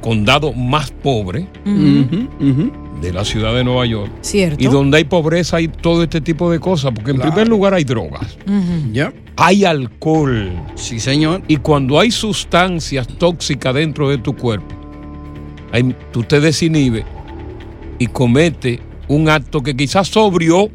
condado 0.00 0.52
más 0.52 0.90
pobre 0.90 1.46
de 3.02 3.12
la 3.12 3.24
ciudad 3.24 3.54
de 3.54 3.64
Nueva 3.64 3.84
York. 3.84 4.10
Cierto. 4.22 4.62
Y 4.62 4.68
donde 4.68 4.96
hay 4.98 5.04
pobreza 5.04 5.56
hay 5.58 5.68
todo 5.68 6.02
este 6.04 6.20
tipo 6.20 6.50
de 6.50 6.58
cosas, 6.60 6.92
porque 6.94 7.10
en 7.10 7.18
primer 7.18 7.48
lugar 7.48 7.74
hay 7.74 7.84
drogas. 7.84 8.38
Ujú. 8.46 9.12
Hay 9.36 9.64
alcohol. 9.64 10.52
Sí, 10.76 11.00
señor. 11.00 11.42
Y 11.48 11.56
cuando 11.56 11.98
hay 11.98 12.10
sustancias 12.10 13.06
tóxicas 13.18 13.74
dentro 13.74 14.08
de 14.08 14.18
tu 14.18 14.34
cuerpo, 14.36 14.74
hay- 15.72 15.94
tú 16.12 16.22
te 16.22 16.40
desinhibes 16.40 17.04
y 17.98 18.06
comete 18.06 18.80
un 19.08 19.28
acto 19.28 19.62
que 19.62 19.76
quizás 19.76 20.08
sobrio 20.08 20.68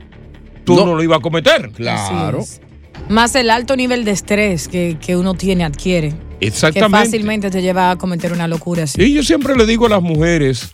tú 0.65 0.75
no, 0.75 0.95
lo 0.95 1.01
ibas 1.01 1.19
a 1.19 1.21
cometer. 1.21 1.71
Es. 1.77 2.61
Más 3.09 3.35
el 3.35 3.49
alto 3.49 3.75
nivel 3.77 4.03
de 4.03 4.11
estrés 4.11 4.67
que, 4.67 4.97
que 4.99 5.15
uno 5.15 5.33
tiene, 5.33 5.63
adquiere. 5.63 6.13
Que 6.41 6.47
Exactamente. 6.47 7.05
fácilmente 7.05 7.49
te 7.49 7.61
lleva 7.61 7.91
a 7.91 7.95
cometer 7.95 8.33
una 8.33 8.47
locura 8.47 8.83
así. 8.83 9.01
Y 9.01 9.13
yo 9.13 9.23
siempre 9.23 9.55
le 9.55 9.65
digo 9.65 9.85
a 9.85 9.89
las 9.89 10.01
mujeres, 10.01 10.69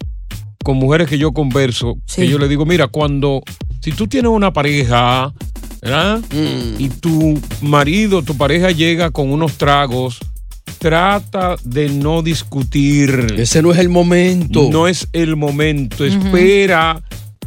con 0.63 0.77
mujeres 0.77 1.07
que 1.07 1.17
yo 1.17 1.31
converso, 1.31 1.97
que 2.15 2.27
yo 2.27 2.39
le 2.39 2.47
digo, 2.47 2.65
mira, 2.65 2.87
cuando, 2.87 3.41
si 3.81 3.91
tú 3.91 4.07
tienes 4.07 4.31
una 4.31 4.51
pareja, 4.51 5.33
¿verdad? 5.81 6.21
Y 6.79 6.89
tu 6.89 7.39
marido, 7.61 8.23
tu 8.23 8.35
pareja 8.35 8.71
llega 8.71 9.11
con 9.11 9.31
unos 9.31 9.57
tragos, 9.57 10.19
trata 10.79 11.55
de 11.63 11.89
no 11.89 12.21
discutir. 12.21 13.35
Ese 13.37 13.61
no 13.61 13.71
es 13.71 13.79
el 13.79 13.89
momento. 13.89 14.69
No 14.71 14.87
es 14.87 15.07
el 15.13 15.35
momento. 15.35 16.05
Espera 16.05 17.03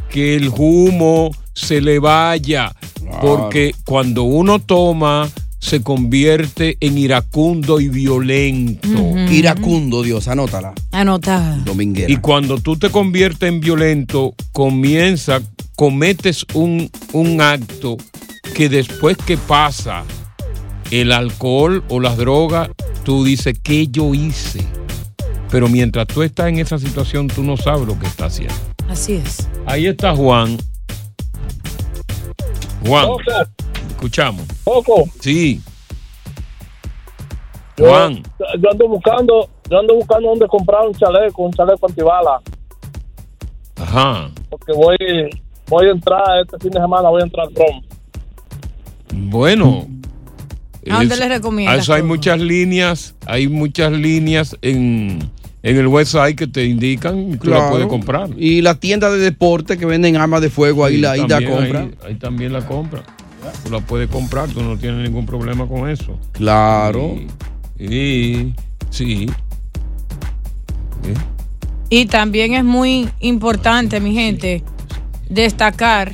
que 0.09 0.35
el 0.35 0.49
humo 0.55 1.31
se 1.53 1.81
le 1.81 1.99
vaya. 1.99 2.73
Porque 3.21 3.73
cuando 3.85 4.23
uno 4.23 4.59
toma, 4.59 5.29
se 5.59 5.81
convierte 5.81 6.77
en 6.79 6.97
iracundo 6.97 7.79
y 7.79 7.89
violento. 7.89 9.15
Iracundo, 9.29 10.03
Dios, 10.03 10.27
anótala. 10.27 10.73
Anotada. 10.91 11.57
Dominguera. 11.65 12.11
Y 12.11 12.17
cuando 12.17 12.59
tú 12.59 12.77
te 12.77 12.89
conviertes 12.89 13.49
en 13.49 13.59
violento, 13.59 14.35
comienza, 14.51 15.41
cometes 15.75 16.45
un, 16.53 16.89
un 17.13 17.41
acto 17.41 17.97
que 18.53 18.69
después 18.69 19.17
que 19.17 19.37
pasa 19.37 20.03
el 20.91 21.11
alcohol 21.11 21.83
o 21.89 21.99
las 21.99 22.17
drogas, 22.17 22.69
tú 23.03 23.23
dices, 23.23 23.57
¿qué 23.61 23.87
yo 23.87 24.13
hice? 24.13 24.63
Pero 25.49 25.69
mientras 25.69 26.07
tú 26.07 26.23
estás 26.23 26.47
en 26.49 26.59
esa 26.59 26.77
situación, 26.77 27.27
tú 27.27 27.43
no 27.43 27.57
sabes 27.57 27.87
lo 27.87 27.97
que 27.97 28.07
estás 28.07 28.33
haciendo. 28.33 28.55
Así 28.89 29.13
es. 29.13 29.47
Ahí 29.65 29.85
está 29.87 30.15
Juan. 30.15 30.57
Juan, 32.85 33.09
escuchamos. 33.97 34.43
Poco. 34.63 35.05
Sí. 35.19 35.61
Yo, 37.77 37.89
Juan. 37.89 38.23
yo 38.59 38.71
ando 38.71 38.87
buscando, 38.87 39.49
yo 39.69 39.79
ando 39.79 39.95
buscando 39.95 40.29
dónde 40.29 40.47
comprar 40.47 40.87
un 40.87 40.93
chaleco, 40.95 41.43
un 41.43 41.53
chaleco 41.53 41.87
antibala, 41.87 42.41
Ajá. 43.75 44.31
porque 44.49 44.73
voy, 44.73 44.97
voy 45.67 45.85
a 45.87 45.91
entrar 45.91 46.23
este 46.43 46.57
fin 46.59 46.71
de 46.71 46.79
semana, 46.79 47.09
voy 47.09 47.21
a 47.21 47.25
entrar 47.25 47.45
al. 47.47 47.83
Bueno. 49.13 49.87
¿A 50.89 50.97
dónde 50.99 51.13
es- 51.15 51.19
le 51.19 51.29
recomiendas, 51.29 51.75
a 51.77 51.81
Eso 51.81 51.93
hay 51.93 52.01
muchas 52.03 52.39
líneas, 52.39 53.15
hay 53.27 53.47
muchas 53.47 53.91
líneas 53.91 54.55
en, 54.63 55.19
en 55.61 55.77
el 55.77 55.87
website 55.87 56.35
que 56.35 56.47
te 56.47 56.65
indican 56.65 57.33
y 57.33 57.37
tú 57.37 57.49
la 57.49 57.57
Claro. 57.57 57.71
puedes 57.71 57.87
comprar. 57.87 58.29
Y 58.37 58.61
las 58.63 58.79
tiendas 58.79 59.11
de 59.11 59.19
deporte 59.19 59.77
que 59.77 59.85
venden 59.85 60.15
armas 60.17 60.41
de 60.41 60.49
fuego, 60.49 60.83
ahí 60.85 60.95
Sí, 60.95 61.01
la, 61.01 61.11
ahí 61.11 61.27
la 61.27 61.45
compra. 61.45 61.79
Ahí, 61.81 61.95
ahí 62.07 62.15
también 62.15 62.53
la 62.53 62.65
compra. 62.65 63.03
Tú 63.63 63.71
la 63.71 63.79
puedes 63.81 64.09
comprar, 64.09 64.49
tú 64.49 64.61
no 64.61 64.77
tienes 64.77 65.03
ningún 65.07 65.25
problema 65.25 65.67
con 65.67 65.89
eso. 65.89 66.17
Claro. 66.31 67.15
Y, 67.77 67.85
y- 67.95 68.53
sí. 68.89 69.27
Y 71.89 72.05
también 72.07 72.53
es 72.53 72.63
muy 72.63 73.09
importante, 73.19 73.99
mi 73.99 74.13
gente, 74.13 74.63
destacar, 75.29 76.13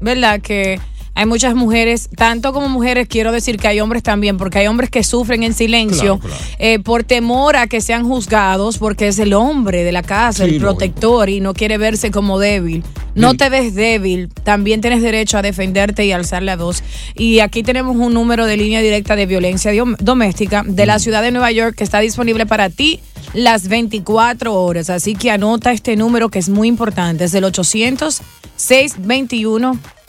¿verdad? 0.00 0.40
Que 0.40 0.80
hay 1.14 1.26
muchas 1.26 1.54
mujeres, 1.54 2.08
tanto 2.16 2.52
como 2.52 2.68
mujeres, 2.68 3.06
quiero 3.06 3.32
decir 3.32 3.58
que 3.58 3.68
hay 3.68 3.80
hombres 3.80 4.02
también, 4.02 4.38
porque 4.38 4.58
hay 4.58 4.66
hombres 4.66 4.88
que 4.88 5.04
sufren 5.04 5.42
en 5.42 5.52
silencio 5.52 6.18
eh, 6.58 6.78
por 6.78 7.04
temor 7.04 7.56
a 7.56 7.66
que 7.66 7.80
sean 7.80 8.08
juzgados, 8.08 8.78
porque 8.78 9.08
es 9.08 9.18
el 9.18 9.34
hombre 9.34 9.84
de 9.84 9.92
la 9.92 10.02
casa, 10.02 10.44
Sí, 10.44 10.54
el 10.54 10.60
protector, 10.60 11.28
y 11.28 11.40
no 11.40 11.52
quiere 11.52 11.76
verse 11.76 12.10
como 12.10 12.38
débil. 12.38 12.82
No 13.14 13.34
te 13.34 13.50
ves 13.50 13.74
débil, 13.74 14.30
también 14.42 14.80
tienes 14.80 15.02
derecho 15.02 15.36
a 15.36 15.42
defenderte 15.42 16.06
y 16.06 16.12
alzar 16.12 16.42
la 16.42 16.56
voz. 16.56 16.82
Y 17.14 17.40
aquí 17.40 17.62
tenemos 17.62 17.96
un 17.96 18.14
número 18.14 18.46
de 18.46 18.56
línea 18.56 18.80
directa 18.80 19.14
de 19.14 19.26
violencia 19.26 19.70
doméstica 19.98 20.64
de 20.66 20.86
la 20.86 20.98
ciudad 20.98 21.22
de 21.22 21.30
Nueva 21.30 21.52
York 21.52 21.74
que 21.76 21.84
está 21.84 22.00
disponible 22.00 22.46
para 22.46 22.70
ti 22.70 23.00
las 23.34 23.68
24 23.68 24.54
horas. 24.54 24.88
Así 24.88 25.14
que 25.14 25.30
anota 25.30 25.72
este 25.72 25.94
número 25.96 26.30
que 26.30 26.38
es 26.38 26.48
muy 26.48 26.68
importante. 26.68 27.24
Es 27.24 27.34
el 27.34 27.44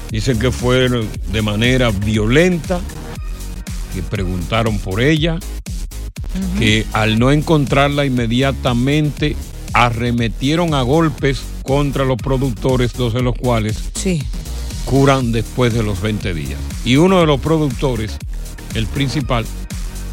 Dicen 0.10 0.40
que 0.40 0.52
fue 0.52 0.90
de 0.90 1.42
manera 1.42 1.92
violenta, 1.92 2.82
que 3.94 4.02
preguntaron 4.02 4.80
por 4.80 5.02
ella, 5.02 5.38
que 6.58 6.86
al 6.94 7.20
no 7.20 7.32
encontrarla 7.32 8.06
inmediatamente 8.06 9.36
arremetieron 9.74 10.74
a 10.74 10.82
golpes 10.82 11.42
contra 11.64 12.06
los 12.06 12.18
productores, 12.18 12.94
dos 12.94 13.14
de 13.14 13.22
los 13.22 13.36
cuales 13.36 13.78
Sí. 13.96 14.22
curan 14.86 15.32
después 15.32 15.74
de 15.74 15.84
los 15.84 16.02
20 16.02 16.34
días. 16.34 16.60
Y 16.84 16.98
uno 16.98 17.20
de 17.20 17.26
los 17.26 17.40
productores, 17.40 18.18
el 18.76 18.88
principal, 18.88 19.46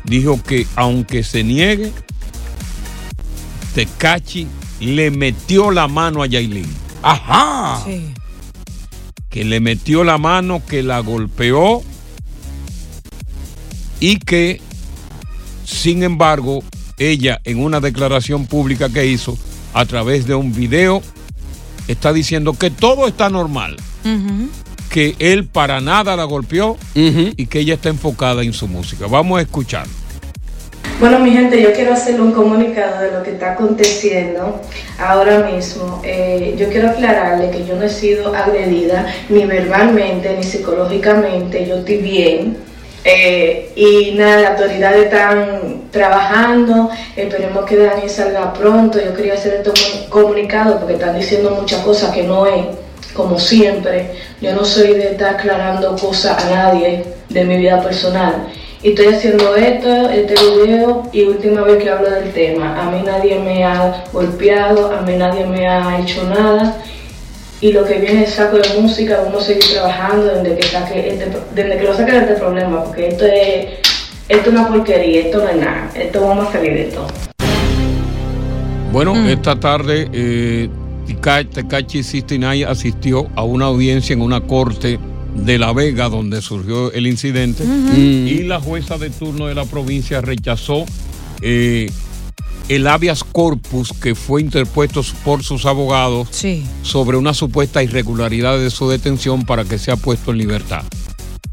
dijo 0.05 0.41
que 0.43 0.67
aunque 0.77 1.23
se 1.23 1.43
niegue, 1.45 1.93
Tecachi 3.75 4.47
le 4.81 5.11
metió 5.11 5.71
la 5.71 5.89
mano 5.89 6.23
a 6.23 6.27
Yailin. 6.27 6.67
Ajá. 7.03 7.83
Sí. 7.85 8.13
Que 9.31 9.45
le 9.45 9.61
metió 9.61 10.05
la 10.05 10.19
mano, 10.19 10.63
que 10.67 10.83
la 10.83 11.01
golpeó 11.01 11.83
y 14.01 14.19
que, 14.19 14.61
sin 15.69 16.03
embargo, 16.03 16.63
ella 16.99 17.41
en 17.45 17.63
una 17.63 17.79
declaración 17.79 18.47
pública 18.47 18.89
que 18.89 19.07
hizo 19.07 19.37
a 19.75 19.85
través 19.85 20.27
de 20.27 20.35
un 20.35 20.55
video, 20.55 21.03
está 21.89 22.13
diciendo 22.13 22.55
que 22.55 22.71
todo 22.71 23.07
está 23.07 23.29
normal, 23.29 23.77
que 24.89 25.15
él 25.19 25.45
para 25.45 25.83
nada 25.83 26.17
la 26.17 26.25
golpeó 26.25 26.79
y 26.95 27.47
que 27.47 27.61
ella 27.61 27.75
está 27.75 27.91
enfocada 27.91 28.43
en 28.43 28.55
su 28.55 28.67
música. 28.67 29.07
Vamos 29.09 29.39
a 29.39 29.43
escuchar. 29.43 29.87
Bueno, 31.01 31.21
mi 31.21 31.31
gente, 31.31 31.63
yo 31.63 31.73
quiero 31.73 31.93
hacerle 31.93 32.23
un 32.23 32.33
comunicado 32.33 33.03
de 33.03 33.13
lo 33.13 33.23
que 33.23 33.33
está 33.33 33.53
aconteciendo 33.53 34.61
ahora 34.99 35.51
mismo. 35.51 36.01
Eh, 36.03 36.57
yo 36.59 36.71
quiero 36.71 36.89
aclararle 36.89 37.51
que 37.51 37.67
yo 37.67 37.77
no 37.77 37.83
he 37.83 37.91
sido 37.91 38.35
agredida 38.35 39.07
ni 39.29 39.45
verbalmente 39.45 40.35
ni 40.35 40.43
psicológicamente. 40.43 41.69
Yo 41.69 41.77
estoy 41.77 41.99
bien. 41.99 42.68
Eh, 43.05 43.73
y 43.77 44.13
nada, 44.17 44.41
las 44.43 44.51
autoridades 44.53 45.05
están 45.05 45.83
trabajando. 45.91 46.91
Esperemos 47.17 47.65
que 47.65 47.77
Dani 47.77 48.09
salga 48.09 48.53
pronto. 48.53 48.99
Yo 49.03 49.15
quería 49.15 49.35
hacer 49.35 49.63
comu- 49.65 50.09
comunicado 50.09 50.79
porque 50.79 50.95
están 50.95 51.19
diciendo 51.19 51.51
muchas 51.59 51.81
cosas 51.83 52.13
que 52.13 52.25
no 52.25 52.47
es, 52.47 52.67
como 53.15 53.39
siempre. 53.39 54.11
Yo 54.41 54.53
no 54.55 54.65
soy 54.65 54.95
de 54.95 55.13
estar 55.13 55.35
aclarando 55.37 55.97
cosas 55.97 56.45
a 56.45 56.51
nadie 56.51 57.05
de 57.29 57.45
mi 57.45 57.57
vida 57.57 57.81
personal. 57.83 58.49
Y 58.83 58.91
estoy 58.91 59.07
haciendo 59.09 59.57
esto, 59.57 60.09
este 60.09 60.35
video, 60.35 61.03
y 61.13 61.23
última 61.25 61.63
vez 61.63 61.83
que 61.83 61.91
hablo 61.91 62.11
del 62.11 62.33
tema. 62.33 62.81
A 62.81 62.91
mí 62.91 63.03
nadie 63.05 63.37
me 63.41 63.65
ha 63.65 64.05
golpeado, 64.13 64.93
a 64.93 65.01
mí 65.01 65.17
nadie 65.17 65.45
me 65.47 65.67
ha 65.67 65.99
hecho 66.01 66.23
nada. 66.25 66.77
Y 67.61 67.73
lo 67.73 67.85
que 67.85 67.99
viene 67.99 68.23
es 68.23 68.35
saco 68.35 68.57
de 68.59 68.81
música, 68.81 69.21
vamos 69.25 69.43
a 69.43 69.47
seguir 69.47 69.65
trabajando 69.73 70.27
desde 70.27 70.57
que, 70.57 70.63
saque 70.69 71.09
este, 71.09 71.33
desde 71.57 71.79
que 71.79 71.85
lo 71.85 71.97
saque 71.97 72.13
de 72.13 72.19
este 72.19 72.35
problema, 72.35 72.85
porque 72.85 73.09
esto 73.09 73.25
es, 73.27 73.67
esto 74.29 74.51
es 74.51 74.57
una 74.57 74.69
porquería, 74.69 75.23
esto 75.23 75.39
no 75.39 75.49
es 75.49 75.57
nada, 75.57 75.91
esto 75.97 76.21
vamos 76.21 76.49
a 76.49 76.53
salir 76.53 76.75
de 76.75 76.89
esto. 76.89 77.05
Bueno, 78.93 79.29
esta 79.29 79.59
tarde 79.59 80.09
eh, 80.13 80.69
Tecachi 81.53 82.05
69 82.05 82.65
asistió 82.65 83.27
a 83.35 83.43
una 83.43 83.67
audiencia 83.67 84.13
en 84.13 84.23
una 84.23 84.41
corte 84.41 85.01
de 85.35 85.59
La 85.59 85.73
Vega 85.73 86.09
donde 86.09 86.41
surgió 86.41 86.93
el 86.93 87.09
incidente 87.09 87.65
y 87.65 88.45
la 88.45 88.61
jueza 88.61 88.99
de 88.99 89.11
turno 89.11 89.49
de 89.49 89.57
la 89.57 89.65
provincia 89.65 90.21
rechazó 90.21 90.85
eh, 91.43 91.91
el 92.69 92.87
habeas 92.87 93.25
corpus 93.25 93.93
que 93.93 94.15
fue 94.15 94.41
interpuesto 94.43 95.03
por 95.25 95.43
sus 95.43 95.65
abogados 95.67 96.29
sobre 96.83 97.17
una 97.17 97.35
supuesta 97.35 97.83
irregularidad 97.83 98.59
de 98.59 98.71
su 98.71 98.89
detención 98.89 99.45
para 99.45 99.65
que 99.65 99.79
sea 99.79 99.97
puesto 99.97 100.31
en 100.33 100.39
libertad. 100.39 100.83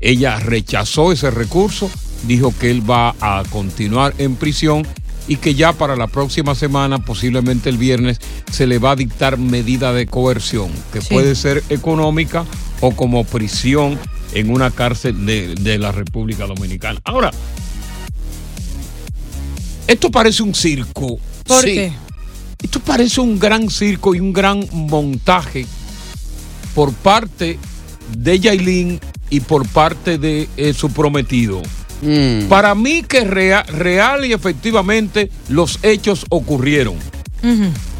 Ella 0.01 0.39
rechazó 0.39 1.11
ese 1.11 1.31
recurso, 1.31 1.89
dijo 2.27 2.53
que 2.59 2.69
él 2.69 2.87
va 2.89 3.15
a 3.21 3.43
continuar 3.49 4.13
en 4.17 4.35
prisión 4.35 4.85
y 5.27 5.37
que 5.37 5.55
ya 5.55 5.73
para 5.73 5.95
la 5.95 6.07
próxima 6.07 6.53
semana, 6.53 6.99
posiblemente 6.99 7.69
el 7.69 7.77
viernes, 7.77 8.19
se 8.51 8.67
le 8.67 8.77
va 8.77 8.91
a 8.91 8.95
dictar 8.95 9.37
medida 9.37 9.91
de 9.93 10.05
coerción, 10.05 10.69
que 10.93 11.01
Sí. 11.01 11.07
puede 11.13 11.33
ser 11.35 11.63
económica 11.69 12.45
o 12.81 12.91
como 12.91 13.23
prisión 13.23 13.97
en 14.33 14.51
una 14.51 14.69
cárcel 14.69 15.25
de, 15.25 15.55
de 15.55 15.79
la 15.79 15.91
República 15.91 16.45
Dominicana. 16.45 16.99
Ahora, 17.05 17.31
esto 19.87 20.09
parece 20.11 20.43
un 20.43 20.53
circo. 20.55 21.19
¿Por 21.45 21.63
qué? 21.63 21.91
Esto 22.61 22.79
parece 22.79 23.21
un 23.21 23.37
gran 23.37 23.69
circo 23.69 24.15
y 24.15 24.19
un 24.19 24.33
gran 24.33 24.65
montaje 24.71 25.65
por 26.73 26.93
parte 26.93 27.59
de 28.17 28.39
Yailin 28.39 28.99
y 29.29 29.39
por 29.41 29.67
parte 29.67 30.17
de 30.17 30.47
eh, 30.57 30.73
su 30.73 30.89
prometido. 30.91 31.61
Para 32.49 32.75
mí 32.75 33.01
que 33.03 33.23
rea- 33.23 33.63
real 33.63 34.25
y 34.25 34.33
efectivamente 34.33 35.31
los 35.49 35.79
hechos 35.81 36.25
ocurrieron. 36.29 36.95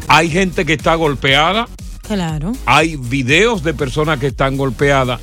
Hay 0.08 0.30
gente 0.30 0.64
que 0.64 0.74
está 0.74 0.94
golpeada, 0.94 1.68
Claro. 2.02 2.52
hay 2.66 2.94
videos 2.96 3.64
de 3.64 3.74
personas 3.74 4.20
que 4.20 4.28
están 4.28 4.56
golpeadas. 4.56 5.20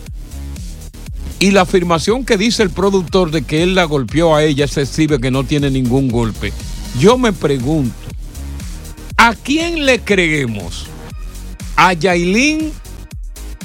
Y 1.44 1.52
la 1.52 1.64
afirmación 1.64 2.24
que 2.24 2.38
dice 2.38 2.64
el 2.64 2.70
productor 2.70 3.30
de 3.30 3.42
que 3.42 3.64
él 3.64 3.76
la 3.76 3.84
golpeó 3.84 4.34
a 4.34 4.46
ella 4.46 4.66
se 4.66 4.84
exhibe 4.84 5.20
que 5.20 5.30
no 5.30 5.44
tiene 5.44 5.70
ningún 5.70 6.08
golpe. 6.08 6.54
Yo 6.98 7.18
me 7.18 7.34
pregunto, 7.34 7.94
¿a 9.18 9.36
quién 9.36 9.86
le 9.86 10.00
creemos? 10.00 10.86
¿A 11.76 11.92
Yailin, 11.92 12.72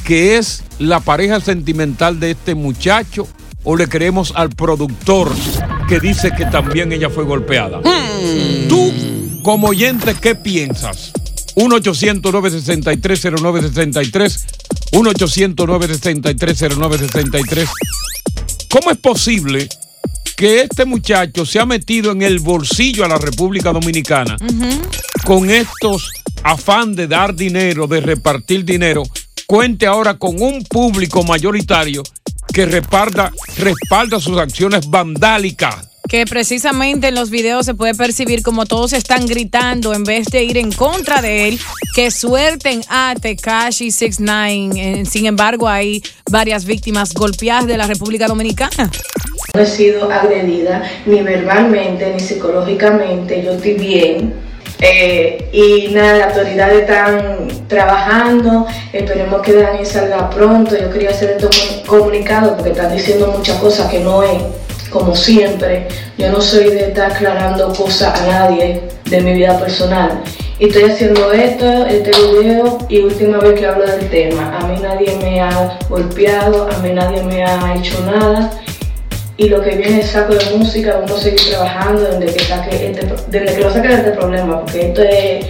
que 0.04 0.38
es 0.38 0.64
la 0.80 0.98
pareja 0.98 1.40
sentimental 1.40 2.18
de 2.18 2.32
este 2.32 2.56
muchacho? 2.56 3.28
¿O 3.62 3.76
le 3.76 3.88
creemos 3.88 4.32
al 4.34 4.50
productor 4.50 5.30
que 5.88 6.00
dice 6.00 6.32
que 6.36 6.46
también 6.46 6.90
ella 6.90 7.10
fue 7.10 7.22
golpeada? 7.22 7.80
Tú, 8.68 8.92
como 9.44 9.68
oyente, 9.68 10.16
¿qué 10.20 10.34
piensas? 10.34 11.12
1-800-963-0963. 14.92 14.92
1-800-963-0963. 14.92 17.68
¿Cómo 18.70 18.90
es 18.90 18.98
posible 18.98 19.68
que 20.36 20.60
este 20.60 20.84
muchacho 20.84 21.46
se 21.46 21.58
ha 21.58 21.66
metido 21.66 22.12
en 22.12 22.22
el 22.22 22.38
bolsillo 22.38 23.04
a 23.04 23.08
la 23.08 23.18
República 23.18 23.72
Dominicana 23.72 24.36
con 25.24 25.50
estos 25.50 26.12
afán 26.44 26.94
de 26.94 27.08
dar 27.08 27.34
dinero, 27.34 27.86
de 27.86 28.00
repartir 28.00 28.64
dinero, 28.64 29.02
cuente 29.46 29.86
ahora 29.86 30.18
con 30.18 30.40
un 30.40 30.62
público 30.64 31.24
mayoritario 31.24 32.02
que 32.52 32.66
respalda, 32.66 33.32
respalda 33.56 34.20
sus 34.20 34.38
acciones 34.38 34.88
vandálicas? 34.88 35.87
Que 36.08 36.24
precisamente 36.24 37.08
en 37.08 37.14
los 37.14 37.28
videos 37.28 37.66
se 37.66 37.74
puede 37.74 37.94
percibir 37.94 38.42
como 38.42 38.64
todos 38.64 38.94
están 38.94 39.26
gritando 39.26 39.92
en 39.92 40.04
vez 40.04 40.26
de 40.28 40.42
ir 40.42 40.56
en 40.56 40.72
contra 40.72 41.20
de 41.20 41.48
él, 41.48 41.60
que 41.94 42.10
suelten 42.10 42.80
a 42.88 43.14
Tekashi 43.20 43.90
69. 43.90 45.00
Eh, 45.00 45.04
Sin 45.04 45.26
embargo, 45.26 45.68
hay 45.68 46.02
varias 46.30 46.64
víctimas 46.64 47.12
golpeadas 47.12 47.66
de 47.66 47.76
la 47.76 47.86
República 47.86 48.26
Dominicana. 48.26 48.90
No 49.54 49.60
he 49.60 49.66
sido 49.66 50.10
agredida 50.10 50.82
ni 51.04 51.20
verbalmente 51.20 52.10
ni 52.14 52.20
psicológicamente, 52.20 53.42
yo 53.44 53.52
estoy 53.52 53.74
bien. 53.74 54.34
Eh, 54.80 55.48
y 55.52 55.92
nada, 55.92 56.18
las 56.18 56.28
autoridades 56.36 56.82
están 56.82 57.48
trabajando, 57.68 58.66
esperemos 58.92 59.42
que 59.42 59.52
Dani 59.54 59.84
salga 59.84 60.30
pronto. 60.30 60.74
Yo 60.78 60.90
quería 60.90 61.10
hacer 61.10 61.36
comu- 61.38 61.84
comunicado 61.84 62.54
porque 62.56 62.70
están 62.70 62.94
diciendo 62.96 63.34
muchas 63.36 63.58
cosas 63.58 63.90
que 63.90 63.98
no 64.00 64.22
es, 64.22 64.40
como 64.90 65.14
siempre. 65.14 65.88
Yo 66.16 66.30
no 66.30 66.40
soy 66.40 66.70
de 66.70 66.88
estar 66.88 67.12
aclarando 67.12 67.72
cosas 67.72 68.20
a 68.20 68.26
nadie 68.26 68.82
de 69.04 69.20
mi 69.20 69.32
vida 69.34 69.58
personal. 69.58 70.22
Y 70.58 70.66
estoy 70.66 70.84
haciendo 70.84 71.32
esto, 71.32 71.86
este 71.86 72.10
video, 72.10 72.78
y 72.88 73.00
última 73.00 73.38
vez 73.38 73.60
que 73.60 73.66
hablo 73.66 73.86
del 73.86 74.08
tema. 74.10 74.58
A 74.58 74.66
mí 74.66 74.80
nadie 74.82 75.16
me 75.22 75.40
ha 75.40 75.78
golpeado, 75.88 76.68
a 76.68 76.78
mí 76.78 76.90
nadie 76.90 77.22
me 77.22 77.44
ha 77.44 77.74
hecho 77.76 77.94
nada 78.04 78.50
y 79.38 79.48
lo 79.48 79.62
que 79.62 79.76
viene 79.76 80.00
es 80.00 80.10
saco 80.10 80.34
de 80.34 80.56
música, 80.56 80.96
vamos 80.96 81.12
a 81.12 81.22
seguir 81.22 81.40
trabajando 81.48 82.02
desde 82.18 82.34
que, 82.34 82.44
saque 82.44 82.90
este, 82.90 83.06
desde 83.30 83.54
que 83.54 83.60
lo 83.62 83.72
saque 83.72 83.86
de 83.86 83.94
este 83.94 84.10
problema, 84.10 84.60
porque 84.62 84.88
esto 84.88 85.02
es, 85.02 85.46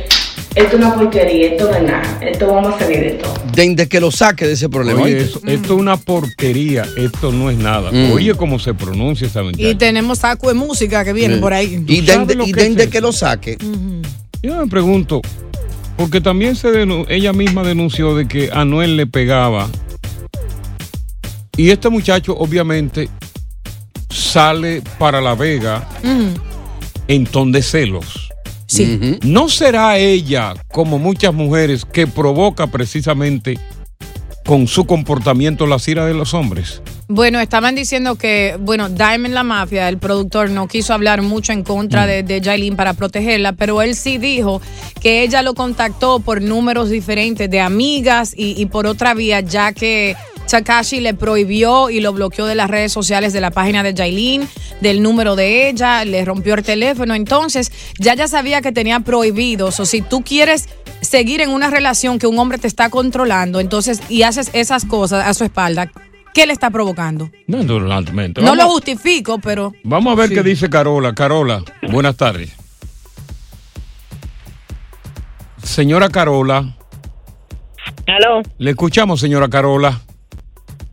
esto 0.55 0.69
es 0.69 0.75
una 0.75 0.95
porquería, 0.95 1.47
esto 1.53 1.71
no 1.71 1.77
es 1.77 1.83
nada, 1.83 2.19
esto 2.23 2.47
vamos 2.53 2.75
a 2.75 2.79
salir 2.79 2.99
de 3.01 3.09
esto. 3.17 3.35
Desde 3.55 3.89
que 3.89 4.01
lo 4.01 4.11
saque 4.11 4.47
de 4.47 4.53
ese 4.55 4.69
problema. 4.69 5.03
Oye, 5.03 5.19
eso- 5.23 5.41
esto 5.47 5.75
es 5.75 5.81
una 5.81 5.97
porquería, 5.97 6.87
esto 6.97 7.33
no 7.33 7.51
es 7.51 7.57
nada. 7.59 7.91
Mm. 7.93 8.13
Oye, 8.13 8.35
cómo 8.35 8.59
se 8.59 8.75
pronuncia 8.75 9.27
esa 9.27 9.43
Y 9.43 9.45
mentira. 9.45 9.79
tenemos 9.79 10.19
saco 10.19 10.49
de 10.49 10.55
música 10.55 11.05
que 11.05 11.13
viene 11.13 11.35
Sí. 11.37 11.41
por 11.41 11.53
ahí. 11.53 11.85
Y 11.87 12.03
¿Sabes 12.07 12.27
desde, 12.29 12.45
y 12.49 12.53
que 12.53 12.97
es 12.99 13.03
lo 13.03 13.13
saque. 13.13 13.57
Yo 14.43 14.57
me 14.57 14.67
pregunto, 14.69 15.21
porque 15.97 16.21
también 16.21 16.55
se 16.57 16.69
ella 17.09 17.33
misma 17.33 17.63
denunció 17.65 18.15
de 18.15 18.27
que 18.29 18.51
Anuel 18.53 18.97
le 18.97 19.07
pegaba. 19.07 19.69
Y 21.57 21.71
este 21.71 21.89
muchacho 21.89 22.37
obviamente 22.39 23.09
sale 24.11 24.83
para 24.99 25.21
La 25.21 25.35
Vega 25.35 25.89
en 27.09 27.27
ton 27.27 27.51
de 27.51 27.63
celos. 27.63 28.28
Sí. 28.69 29.19
¿No 29.23 29.49
será 29.49 29.97
ella, 29.97 30.55
como 30.71 30.99
muchas 30.99 31.33
mujeres, 31.33 31.85
que 31.85 32.07
provoca 32.07 32.67
precisamente 32.67 33.59
con 34.45 34.67
su 34.67 34.87
comportamiento 34.87 35.67
la 35.67 35.79
ira 35.87 36.07
de 36.07 36.15
los 36.15 36.35
hombres? 36.35 36.83
Bueno, 37.09 37.41
estaban 37.41 37.75
diciendo 37.75 38.17
que, 38.17 38.59
bueno, 38.61 38.91
Diamond 38.91 39.33
La 39.33 39.43
Mafia, 39.43 39.89
el 39.89 39.97
productor, 39.97 40.51
no 40.51 40.69
quiso 40.69 40.93
hablar 40.93 41.23
mucho 41.23 41.53
en 41.53 41.63
contra 41.63 42.07
de, 42.07 42.23
de 42.23 42.43
Jailin 42.43 42.77
para 42.77 42.93
protegerla, 42.93 43.53
pero 43.53 43.81
él 43.81 43.95
sí 43.95 44.19
dijo 44.19 44.61
que 45.01 45.23
ella 45.23 45.43
lo 45.43 45.55
contactó 45.55 46.21
por 46.21 46.43
números 46.43 46.91
diferentes 46.91 47.51
de 47.51 47.61
amigas 47.61 48.35
y, 48.37 48.61
y 48.61 48.67
por 48.67 48.87
otra 48.87 49.15
vía, 49.15 49.41
ya 49.41 49.73
que 49.73 50.17
Takashi 50.49 51.01
le 51.01 51.15
prohibió 51.15 51.91
y 51.91 52.01
lo 52.01 52.13
bloqueó 52.13 52.47
de 52.47 52.55
las 52.55 52.69
redes 52.71 52.93
sociales 52.93 53.33
de 53.33 53.41
la 53.41 53.51
página 53.51 53.83
de 53.83 53.95
Jailin, 53.95 54.49
del 54.81 55.03
número 55.03 55.37
de 55.37 55.69
ella, 55.69 56.05
le 56.05 56.25
rompió 56.25 56.55
el 56.55 56.63
teléfono. 56.65 57.15
Entonces, 57.15 57.71
ya 57.99 58.15
ya 58.15 58.27
sabía 58.29 58.61
que 58.61 58.73
tenía 58.73 59.01
prohibidos. 59.01 59.79
O 59.81 59.87
si 59.87 60.01
tú 60.03 60.23
quieres 60.23 60.69
seguir 61.01 61.41
en 61.41 61.51
una 61.51 61.71
relación 61.71 62.19
que 62.19 62.27
un 62.27 62.39
hombre 62.39 62.59
te 62.59 62.67
está 62.67 62.91
controlando, 62.91 63.61
entonces, 63.61 64.01
y 64.09 64.23
haces 64.23 64.51
esas 64.53 64.85
cosas 64.85 65.25
a 65.27 65.35
su 65.35 65.45
espalda, 65.45 65.91
¿qué 66.35 66.47
le 66.47 66.53
está 66.53 66.71
provocando? 66.71 67.31
No. 67.47 67.63
No 67.63 67.79
Vamos- 67.79 68.57
lo 68.57 68.69
justifico, 68.71 69.39
pero 69.39 69.73
Vamos 69.85 70.13
a 70.13 70.17
ver 70.17 70.29
Sí. 70.31 70.35
qué 70.35 70.43
dice 70.43 70.69
Carola. 70.71 71.15
Carola, 71.15 71.63
buenas 71.91 72.17
tardes. 72.17 72.51
Señora 75.63 76.09
Carola, 76.09 76.77
Aló. 78.07 78.43
le 78.59 78.71
escuchamos, 78.71 79.21
señora 79.21 79.49
Carola. 79.49 80.01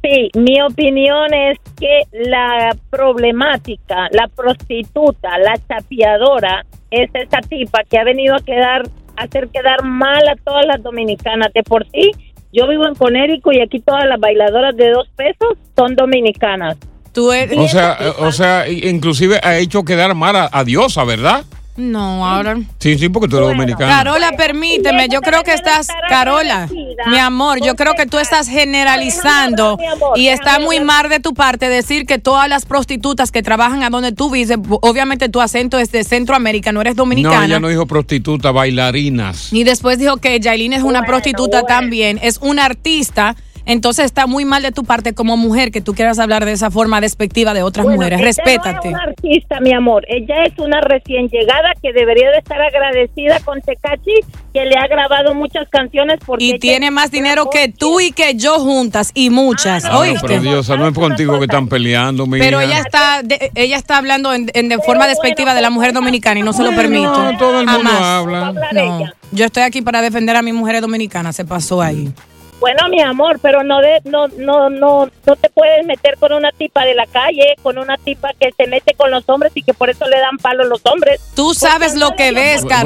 Sí, 0.06 0.30
mi 0.36 0.62
opinión 0.62 1.34
es 1.34 1.58
que 1.80 2.04
la 2.12 2.78
problemática, 2.92 4.08
la 4.12 4.28
prostituta, 4.28 5.40
la 5.40 5.58
chapeadora, 5.68 6.64
es 6.92 7.10
esa 7.16 7.40
tipa 7.42 7.84
que 7.90 7.98
ha 7.98 8.04
venido 8.04 8.36
a 8.36 8.40
quedar, 8.40 8.84
a 9.18 9.24
hacer 9.24 9.48
quedar 9.48 9.84
mal 9.84 10.22
a 10.28 10.36
todas 10.36 10.64
las 10.68 10.84
dominicanas. 10.84 11.52
De 11.54 11.64
por 11.64 11.88
sí, 11.90 12.12
yo 12.54 12.68
vivo 12.68 12.88
en 12.88 12.94
Conérico 12.94 13.52
y 13.52 13.62
aquí 13.62 13.80
todas 13.80 14.06
las 14.06 14.20
bailadoras 14.20 14.78
de 14.78 14.92
dos 14.92 15.08
pesos 15.16 15.58
son 15.76 15.96
dominicanas. 15.96 16.78
Tú 17.12 17.32
eres... 17.32 17.58
O 17.58 17.68
sea, 17.68 17.98
o 18.20 18.32
sea, 18.32 18.70
inclusive 18.70 19.40
ha 19.42 19.58
hecho 19.58 19.84
quedar 19.84 20.14
mal 20.14 20.36
a, 20.36 20.50
a 20.52 20.64
Diosa, 20.64 21.04
¿verdad? 21.04 21.46
No, 21.78 22.26
ahora... 22.26 22.58
Sí, 22.80 22.98
sí, 22.98 23.10
porque 23.10 23.28
tú 23.28 23.38
eres 23.38 23.50
dominicana. 23.50 23.98
Carola, 23.98 24.32
permíteme, 24.38 25.10
yo 25.10 25.22
creo 25.22 25.44
que 25.44 25.54
estás, 25.54 25.88
Carola, 26.08 26.70
mi 27.08 27.18
amor, 27.18 27.60
yo 27.62 27.76
creo 27.76 27.94
que 27.96 28.06
tú 28.06 28.18
estás 28.18 28.48
generalizando 28.48 29.78
y 30.16 30.28
está 30.28 30.60
muy 30.60 30.80
mal 30.80 31.10
de 31.10 31.20
tu 31.20 31.34
parte 31.34 31.68
decir 31.68 32.06
que 32.06 32.18
todas 32.18 32.48
las 32.48 32.66
prostitutas 32.66 33.32
que 33.32 33.44
trabajan 33.44 33.84
a 33.84 33.90
donde 33.90 34.12
tú 34.12 34.30
vives, 34.30 34.58
obviamente 34.82 35.30
tu 35.30 35.42
acento 35.42 35.78
es 35.78 35.92
de 35.92 36.04
Centroamérica, 36.04 36.72
no 36.72 36.82
eres 36.82 36.96
No, 36.96 37.04
dominicana. 37.04 37.46
ella 37.46 37.60
no 37.60 37.68
dijo 37.68 37.86
prostituta, 37.86 38.52
bailarinas. 38.52 39.52
Y 39.52 39.64
después 39.64 40.00
dijo 40.00 40.18
que 40.18 40.40
Yailin 40.40 40.74
es 40.74 40.84
una 40.84 41.04
prostituta 41.04 41.64
también, 41.64 42.20
es 42.22 42.38
una 42.42 42.66
artista. 42.66 43.36
Entonces 43.66 44.06
está 44.06 44.28
muy 44.28 44.46
mal 44.46 44.62
de 44.62 44.72
tu 44.72 44.84
parte 44.84 45.14
como 45.14 45.38
mujer 45.38 45.72
que 45.72 45.82
tú 45.82 45.94
quieras 45.96 46.20
hablar 46.20 46.46
de 46.46 46.52
esa 46.52 46.70
forma 46.70 47.02
despectiva 47.02 47.54
de 47.54 47.64
otras 47.64 47.84
Bueno, 47.86 47.98
mujeres. 47.98 48.20
ella 48.20 48.26
Respétate. 48.28 48.92
No 48.92 48.98
es 48.98 49.04
una 49.04 49.04
artista, 49.04 49.60
mi 49.60 49.74
amor. 49.74 50.06
Ella 50.08 50.44
es 50.46 50.54
una 50.60 50.82
recién 50.82 51.30
llegada 51.30 51.74
que 51.82 51.92
debería 51.92 52.30
de 52.32 52.38
estar 52.38 52.62
agradecida 52.62 53.40
con 53.40 53.62
Tecachi, 53.62 54.20
que 54.54 54.66
le 54.66 54.76
ha 54.78 54.88
grabado 54.88 55.34
muchas 55.34 55.68
canciones 55.70 56.20
porque 56.26 56.44
Y 56.46 56.60
tiene 56.60 56.92
más 56.92 57.10
dinero 57.12 57.50
que 57.50 57.70
tú 57.70 58.00
y 58.00 58.12
que 58.12 58.36
yo 58.36 58.60
juntas 58.60 59.12
y 59.16 59.30
muchas, 59.32 59.84
Ah, 59.86 59.90
no, 59.94 60.00
¿oíste? 60.00 60.28
pero 60.28 60.42
Diosa, 60.42 60.78
no 60.78 60.88
es 60.88 60.94
contigo 60.94 61.40
que 61.40 61.46
están 61.46 61.68
peleando, 61.68 62.28
mi 62.28 62.38
Pero 62.40 62.62
hija. 62.62 62.72
ella 62.72 62.80
está, 62.82 63.22
de- 63.24 63.52
ella 63.56 63.78
está 63.78 63.98
hablando 63.98 64.32
en, 64.34 64.52
en 64.54 64.70
de 64.70 64.78
forma 64.78 65.08
despectiva 65.08 65.54
de 65.56 65.62
la 65.62 65.70
mujer 65.72 65.92
dominicana 65.92 66.40
y 66.40 66.44
no 66.44 66.54
se 66.54 66.64
lo 66.64 66.70
permito. 66.76 67.32
no, 67.32 67.38
todo 67.38 67.62
el 67.62 67.66
mundo 67.68 67.90
Jamás. 67.90 68.02
habla. 68.02 68.54
No, 68.74 69.06
yo 69.32 69.46
estoy 69.46 69.64
aquí 69.64 69.82
para 69.82 70.02
defender 70.02 70.36
a 70.36 70.42
mi 70.44 70.54
mujer 70.54 70.80
dominicana, 70.82 71.34
se 71.34 71.46
pasó 71.46 71.82
ahí. 71.82 72.12
Bueno, 72.60 72.88
mi 72.90 73.02
amor, 73.02 73.38
pero 73.42 73.64
no 73.64 73.80
de, 73.82 74.00
no, 74.06 74.28
no, 74.30 74.70
no, 74.70 75.10
no 75.26 75.36
te 75.36 75.50
puedes 75.50 75.86
meter 75.86 76.18
con 76.18 76.32
una 76.34 76.52
tipa 76.52 76.86
de 76.86 76.96
la 76.96 77.06
calle, 77.06 77.56
con 77.62 77.78
una 77.78 77.98
tipa 77.98 78.30
que 78.40 78.52
se 78.58 78.66
mete 78.68 78.94
con 78.96 79.12
los 79.12 79.28
hombres 79.28 79.52
y 79.56 79.62
que 79.62 79.74
por 79.74 79.90
eso 79.90 80.08
le 80.08 80.18
dan 80.20 80.38
palo 80.38 80.64
a 80.64 80.66
los 80.66 80.82
hombres. 80.86 81.20
Tú 81.36 81.54
sabes 81.54 81.96
lo 81.96 82.16
que 82.16 82.32
ves, 82.32 82.66
Va- 82.66 82.84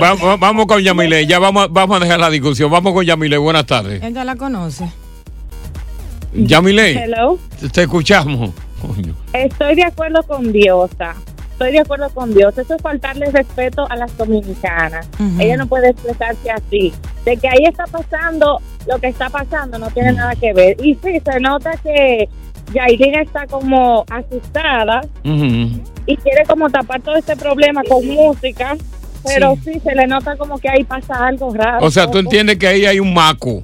va- 0.00 0.14
va- 0.14 0.36
vamos 0.36 0.66
con 0.66 0.80
Yamile, 0.82 1.26
ya 1.26 1.38
vamos, 1.38 1.70
vamos 1.70 1.98
a 1.98 2.04
dejar 2.04 2.18
la 2.18 2.30
discusión. 2.30 2.70
Vamos 2.70 2.92
con 2.94 3.04
Yamile, 3.04 3.36
buenas 3.36 3.66
tardes. 3.66 4.02
Ella 4.02 4.24
la 4.24 4.36
conoce. 4.36 4.90
Yamile, 6.32 7.04
Hello. 7.04 7.38
te 7.72 7.82
escuchamos. 7.82 8.50
Coño. 8.80 9.14
Estoy 9.34 9.74
de 9.74 9.84
acuerdo 9.84 10.22
con 10.22 10.50
Diosa. 10.52 11.14
Estoy 11.60 11.72
de 11.72 11.80
acuerdo 11.80 12.08
con 12.14 12.32
Dios. 12.32 12.56
Eso 12.56 12.74
es 12.74 12.80
faltarle 12.80 13.26
respeto 13.26 13.86
a 13.90 13.94
las 13.94 14.16
dominicanas. 14.16 15.06
Ella 15.38 15.58
no 15.58 15.66
puede 15.66 15.90
expresarse 15.90 16.50
así. 16.50 16.90
De 17.26 17.36
que 17.36 17.48
ahí 17.48 17.66
está 17.68 17.84
pasando 17.84 18.62
lo 18.86 18.98
que 18.98 19.08
está 19.08 19.28
pasando 19.28 19.78
no 19.78 19.90
tiene 19.90 20.14
nada 20.14 20.34
que 20.36 20.54
ver. 20.54 20.78
Y 20.82 20.94
sí, 20.94 21.20
se 21.22 21.38
nota 21.38 21.72
que 21.82 22.30
Yailin 22.72 23.16
está 23.16 23.46
como 23.46 24.06
asustada 24.08 25.02
y 25.22 26.16
quiere 26.16 26.46
como 26.48 26.70
tapar 26.70 27.02
todo 27.02 27.16
este 27.16 27.36
problema 27.36 27.82
con 27.86 28.06
música. 28.08 28.78
Pero 29.26 29.54
Sí. 29.62 29.74
sí, 29.74 29.80
se 29.80 29.94
le 29.94 30.06
nota 30.06 30.38
como 30.38 30.56
que 30.56 30.70
ahí 30.70 30.82
pasa 30.84 31.26
algo 31.26 31.52
raro. 31.52 31.84
O 31.84 31.90
sea, 31.90 32.10
tú 32.10 32.16
entiendes 32.16 32.56
que 32.56 32.68
ahí 32.68 32.86
hay 32.86 33.00
un 33.00 33.12
maco. 33.12 33.62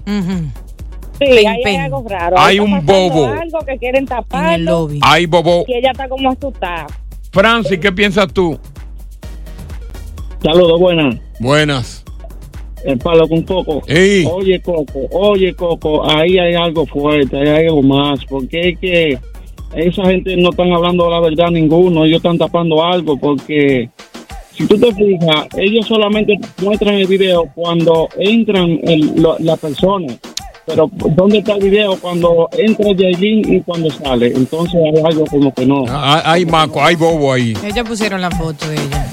Sí, 1.18 1.24
ahí 1.24 1.62
hay 1.64 1.76
algo 1.76 2.04
raro. 2.06 2.36
Hay 2.38 2.60
un 2.60 2.84
bobo. 2.84 3.24
Algo 3.24 3.60
que 3.60 3.78
quieren 3.78 4.04
taparlo. 4.04 4.90
Hay 5.00 5.24
bobo. 5.24 5.64
Y 5.66 5.76
ella 5.78 5.92
está 5.92 6.10
como 6.10 6.30
asustada. 6.30 6.88
Francis, 7.40 7.78
¿qué 7.78 7.92
piensas 7.92 8.32
tú? 8.32 8.58
Saludos, 10.42 10.80
buenas. 10.80 11.16
Buenas. 11.38 12.02
El 12.82 12.96
palo 12.96 13.28
con 13.28 13.42
Coco. 13.42 13.82
Ey. 13.88 14.24
Oye, 14.32 14.58
Coco, 14.62 15.00
oye, 15.10 15.52
Coco, 15.54 16.08
ahí 16.08 16.38
hay 16.38 16.54
algo 16.54 16.86
fuerte, 16.86 17.36
ahí 17.36 17.46
hay 17.48 17.66
algo 17.66 17.82
más, 17.82 18.24
porque 18.24 18.70
es 18.70 18.78
que 18.78 19.18
esa 19.74 20.04
gente 20.06 20.34
no 20.38 20.48
están 20.48 20.72
hablando 20.72 21.10
la 21.10 21.20
verdad 21.20 21.50
ninguno, 21.50 22.06
ellos 22.06 22.18
están 22.18 22.38
tapando 22.38 22.82
algo, 22.82 23.18
porque 23.18 23.90
si 24.52 24.66
tú 24.66 24.78
te 24.78 24.94
fijas, 24.94 25.46
ellos 25.58 25.86
solamente 25.86 26.38
muestran 26.62 26.94
el 26.94 27.06
video 27.06 27.50
cuando 27.54 28.08
entran 28.18 28.80
el- 28.84 29.12
lo- 29.20 29.36
la 29.40 29.56
persona, 29.58 30.06
pero 30.66 30.88
¿dónde 30.92 31.38
está 31.38 31.54
el 31.54 31.62
video 31.70 31.96
cuando 32.00 32.48
entra 32.58 32.86
Jailin 32.98 33.54
y 33.54 33.60
cuando 33.62 33.90
sale? 33.90 34.32
Entonces 34.34 34.74
hay 34.74 35.02
algo 35.04 35.24
como 35.26 35.54
que 35.54 35.64
no. 35.64 35.84
Ah, 35.88 36.22
Hay 36.24 36.44
maco, 36.44 36.82
hay 36.84 36.96
bobo 36.96 37.32
ahí. 37.32 37.56
Ella 37.64 37.84
pusieron 37.84 38.20
la 38.20 38.30
foto 38.30 38.68
de 38.68 38.74
ella. 38.74 39.06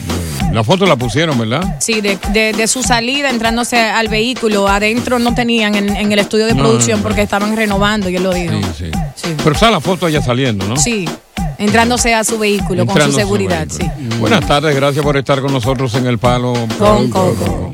La 0.51 0.63
foto 0.63 0.85
la 0.85 0.95
pusieron, 0.95 1.37
¿verdad? 1.39 1.77
Sí, 1.79 1.99
de, 2.01 2.17
de, 2.31 2.53
de 2.53 2.67
su 2.67 2.83
salida 2.83 3.29
entrándose 3.31 3.77
al 3.79 4.07
vehículo. 4.07 4.67
Adentro 4.67 5.17
no 5.17 5.33
tenían 5.33 5.73
en, 5.73 5.95
en 5.95 6.11
el 6.11 6.19
estudio 6.19 6.45
de 6.45 6.53
No, 6.53 6.59
producción 6.63 6.99
no. 6.99 7.03
porque 7.03 7.23
estaban 7.23 7.55
renovando, 7.55 8.07
y 8.09 8.15
él 8.17 8.23
lo 8.23 8.31
dijo. 8.33 8.53
Sí, 8.77 8.91
sí. 9.15 9.29
Pero 9.37 9.51
está 9.53 9.71
la 9.71 9.79
foto 9.79 10.07
ella 10.07 10.21
saliendo, 10.21 10.67
¿no? 10.67 10.77
Sí, 10.77 11.09
entrándose 11.57 12.13
a 12.13 12.23
su 12.23 12.37
vehículo 12.37 12.85
con 12.85 13.01
su 13.01 13.11
seguridad, 13.13 13.65
sí. 13.67 13.83
Buenas 14.19 14.45
tardes, 14.47 14.75
gracias 14.75 15.03
por 15.03 15.17
estar 15.17 15.41
con 15.41 15.51
nosotros 15.51 15.93
en 15.95 16.05
el 16.05 16.19
Palo. 16.19 16.53
Con 16.77 17.09
Coco. 17.09 17.73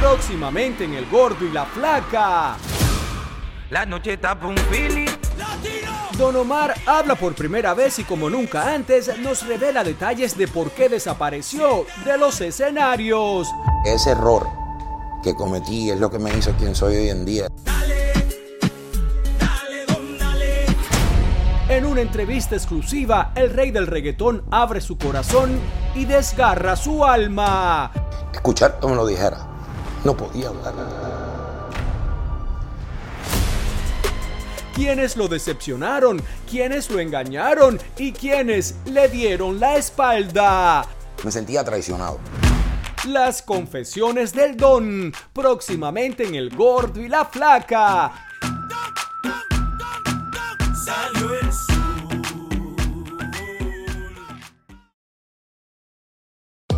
Próximamente 0.00 0.84
en 0.84 0.94
El 0.94 1.06
Gordo 1.06 1.44
y 1.44 1.50
la 1.50 1.64
Flaca. 1.64 2.56
La 3.70 3.86
noche 3.86 4.16
tapa 4.16 4.46
un 4.46 4.56
feeling. 4.56 5.06
Don 6.16 6.36
Omar 6.36 6.74
habla 6.86 7.14
por 7.14 7.34
primera 7.34 7.74
vez 7.74 7.98
y 7.98 8.04
como 8.04 8.30
nunca 8.30 8.72
antes 8.72 9.18
nos 9.18 9.46
revela 9.46 9.84
detalles 9.84 10.36
de 10.36 10.48
por 10.48 10.70
qué 10.70 10.88
desapareció 10.88 11.84
de 12.04 12.16
los 12.16 12.40
escenarios. 12.40 13.48
Ese 13.84 14.10
error 14.10 14.46
que 15.22 15.34
cometí 15.34 15.90
es 15.90 15.98
lo 15.98 16.10
que 16.10 16.18
me 16.18 16.32
hizo 16.36 16.52
quien 16.52 16.74
soy 16.74 16.96
hoy 16.96 17.08
en 17.10 17.24
día. 17.24 17.48
En 21.68 21.84
una 21.84 22.00
entrevista 22.00 22.54
exclusiva, 22.54 23.32
el 23.34 23.50
rey 23.50 23.72
del 23.72 23.86
reggaetón 23.88 24.44
abre 24.50 24.80
su 24.80 24.96
corazón 24.96 25.58
y 25.94 26.04
desgarra 26.04 26.76
su 26.76 27.04
alma. 27.04 27.90
Escuchar 28.32 28.78
me 28.82 28.94
lo 28.94 29.06
dijera. 29.06 29.45
No 30.04 30.16
podía 30.16 30.48
hablar. 30.48 30.74
Quienes 34.74 35.16
lo 35.16 35.26
decepcionaron, 35.26 36.22
quienes 36.48 36.90
lo 36.90 37.00
engañaron 37.00 37.80
y 37.96 38.12
quienes 38.12 38.74
le 38.84 39.08
dieron 39.08 39.58
la 39.58 39.76
espalda. 39.76 40.86
Me 41.24 41.30
sentía 41.32 41.64
traicionado. 41.64 42.18
Las 43.06 43.40
confesiones 43.40 44.34
del 44.34 44.56
don, 44.56 45.14
próximamente 45.32 46.24
en 46.24 46.34
El 46.34 46.54
Gordo 46.54 47.00
y 47.00 47.08
la 47.08 47.24
Flaca. 47.24 48.28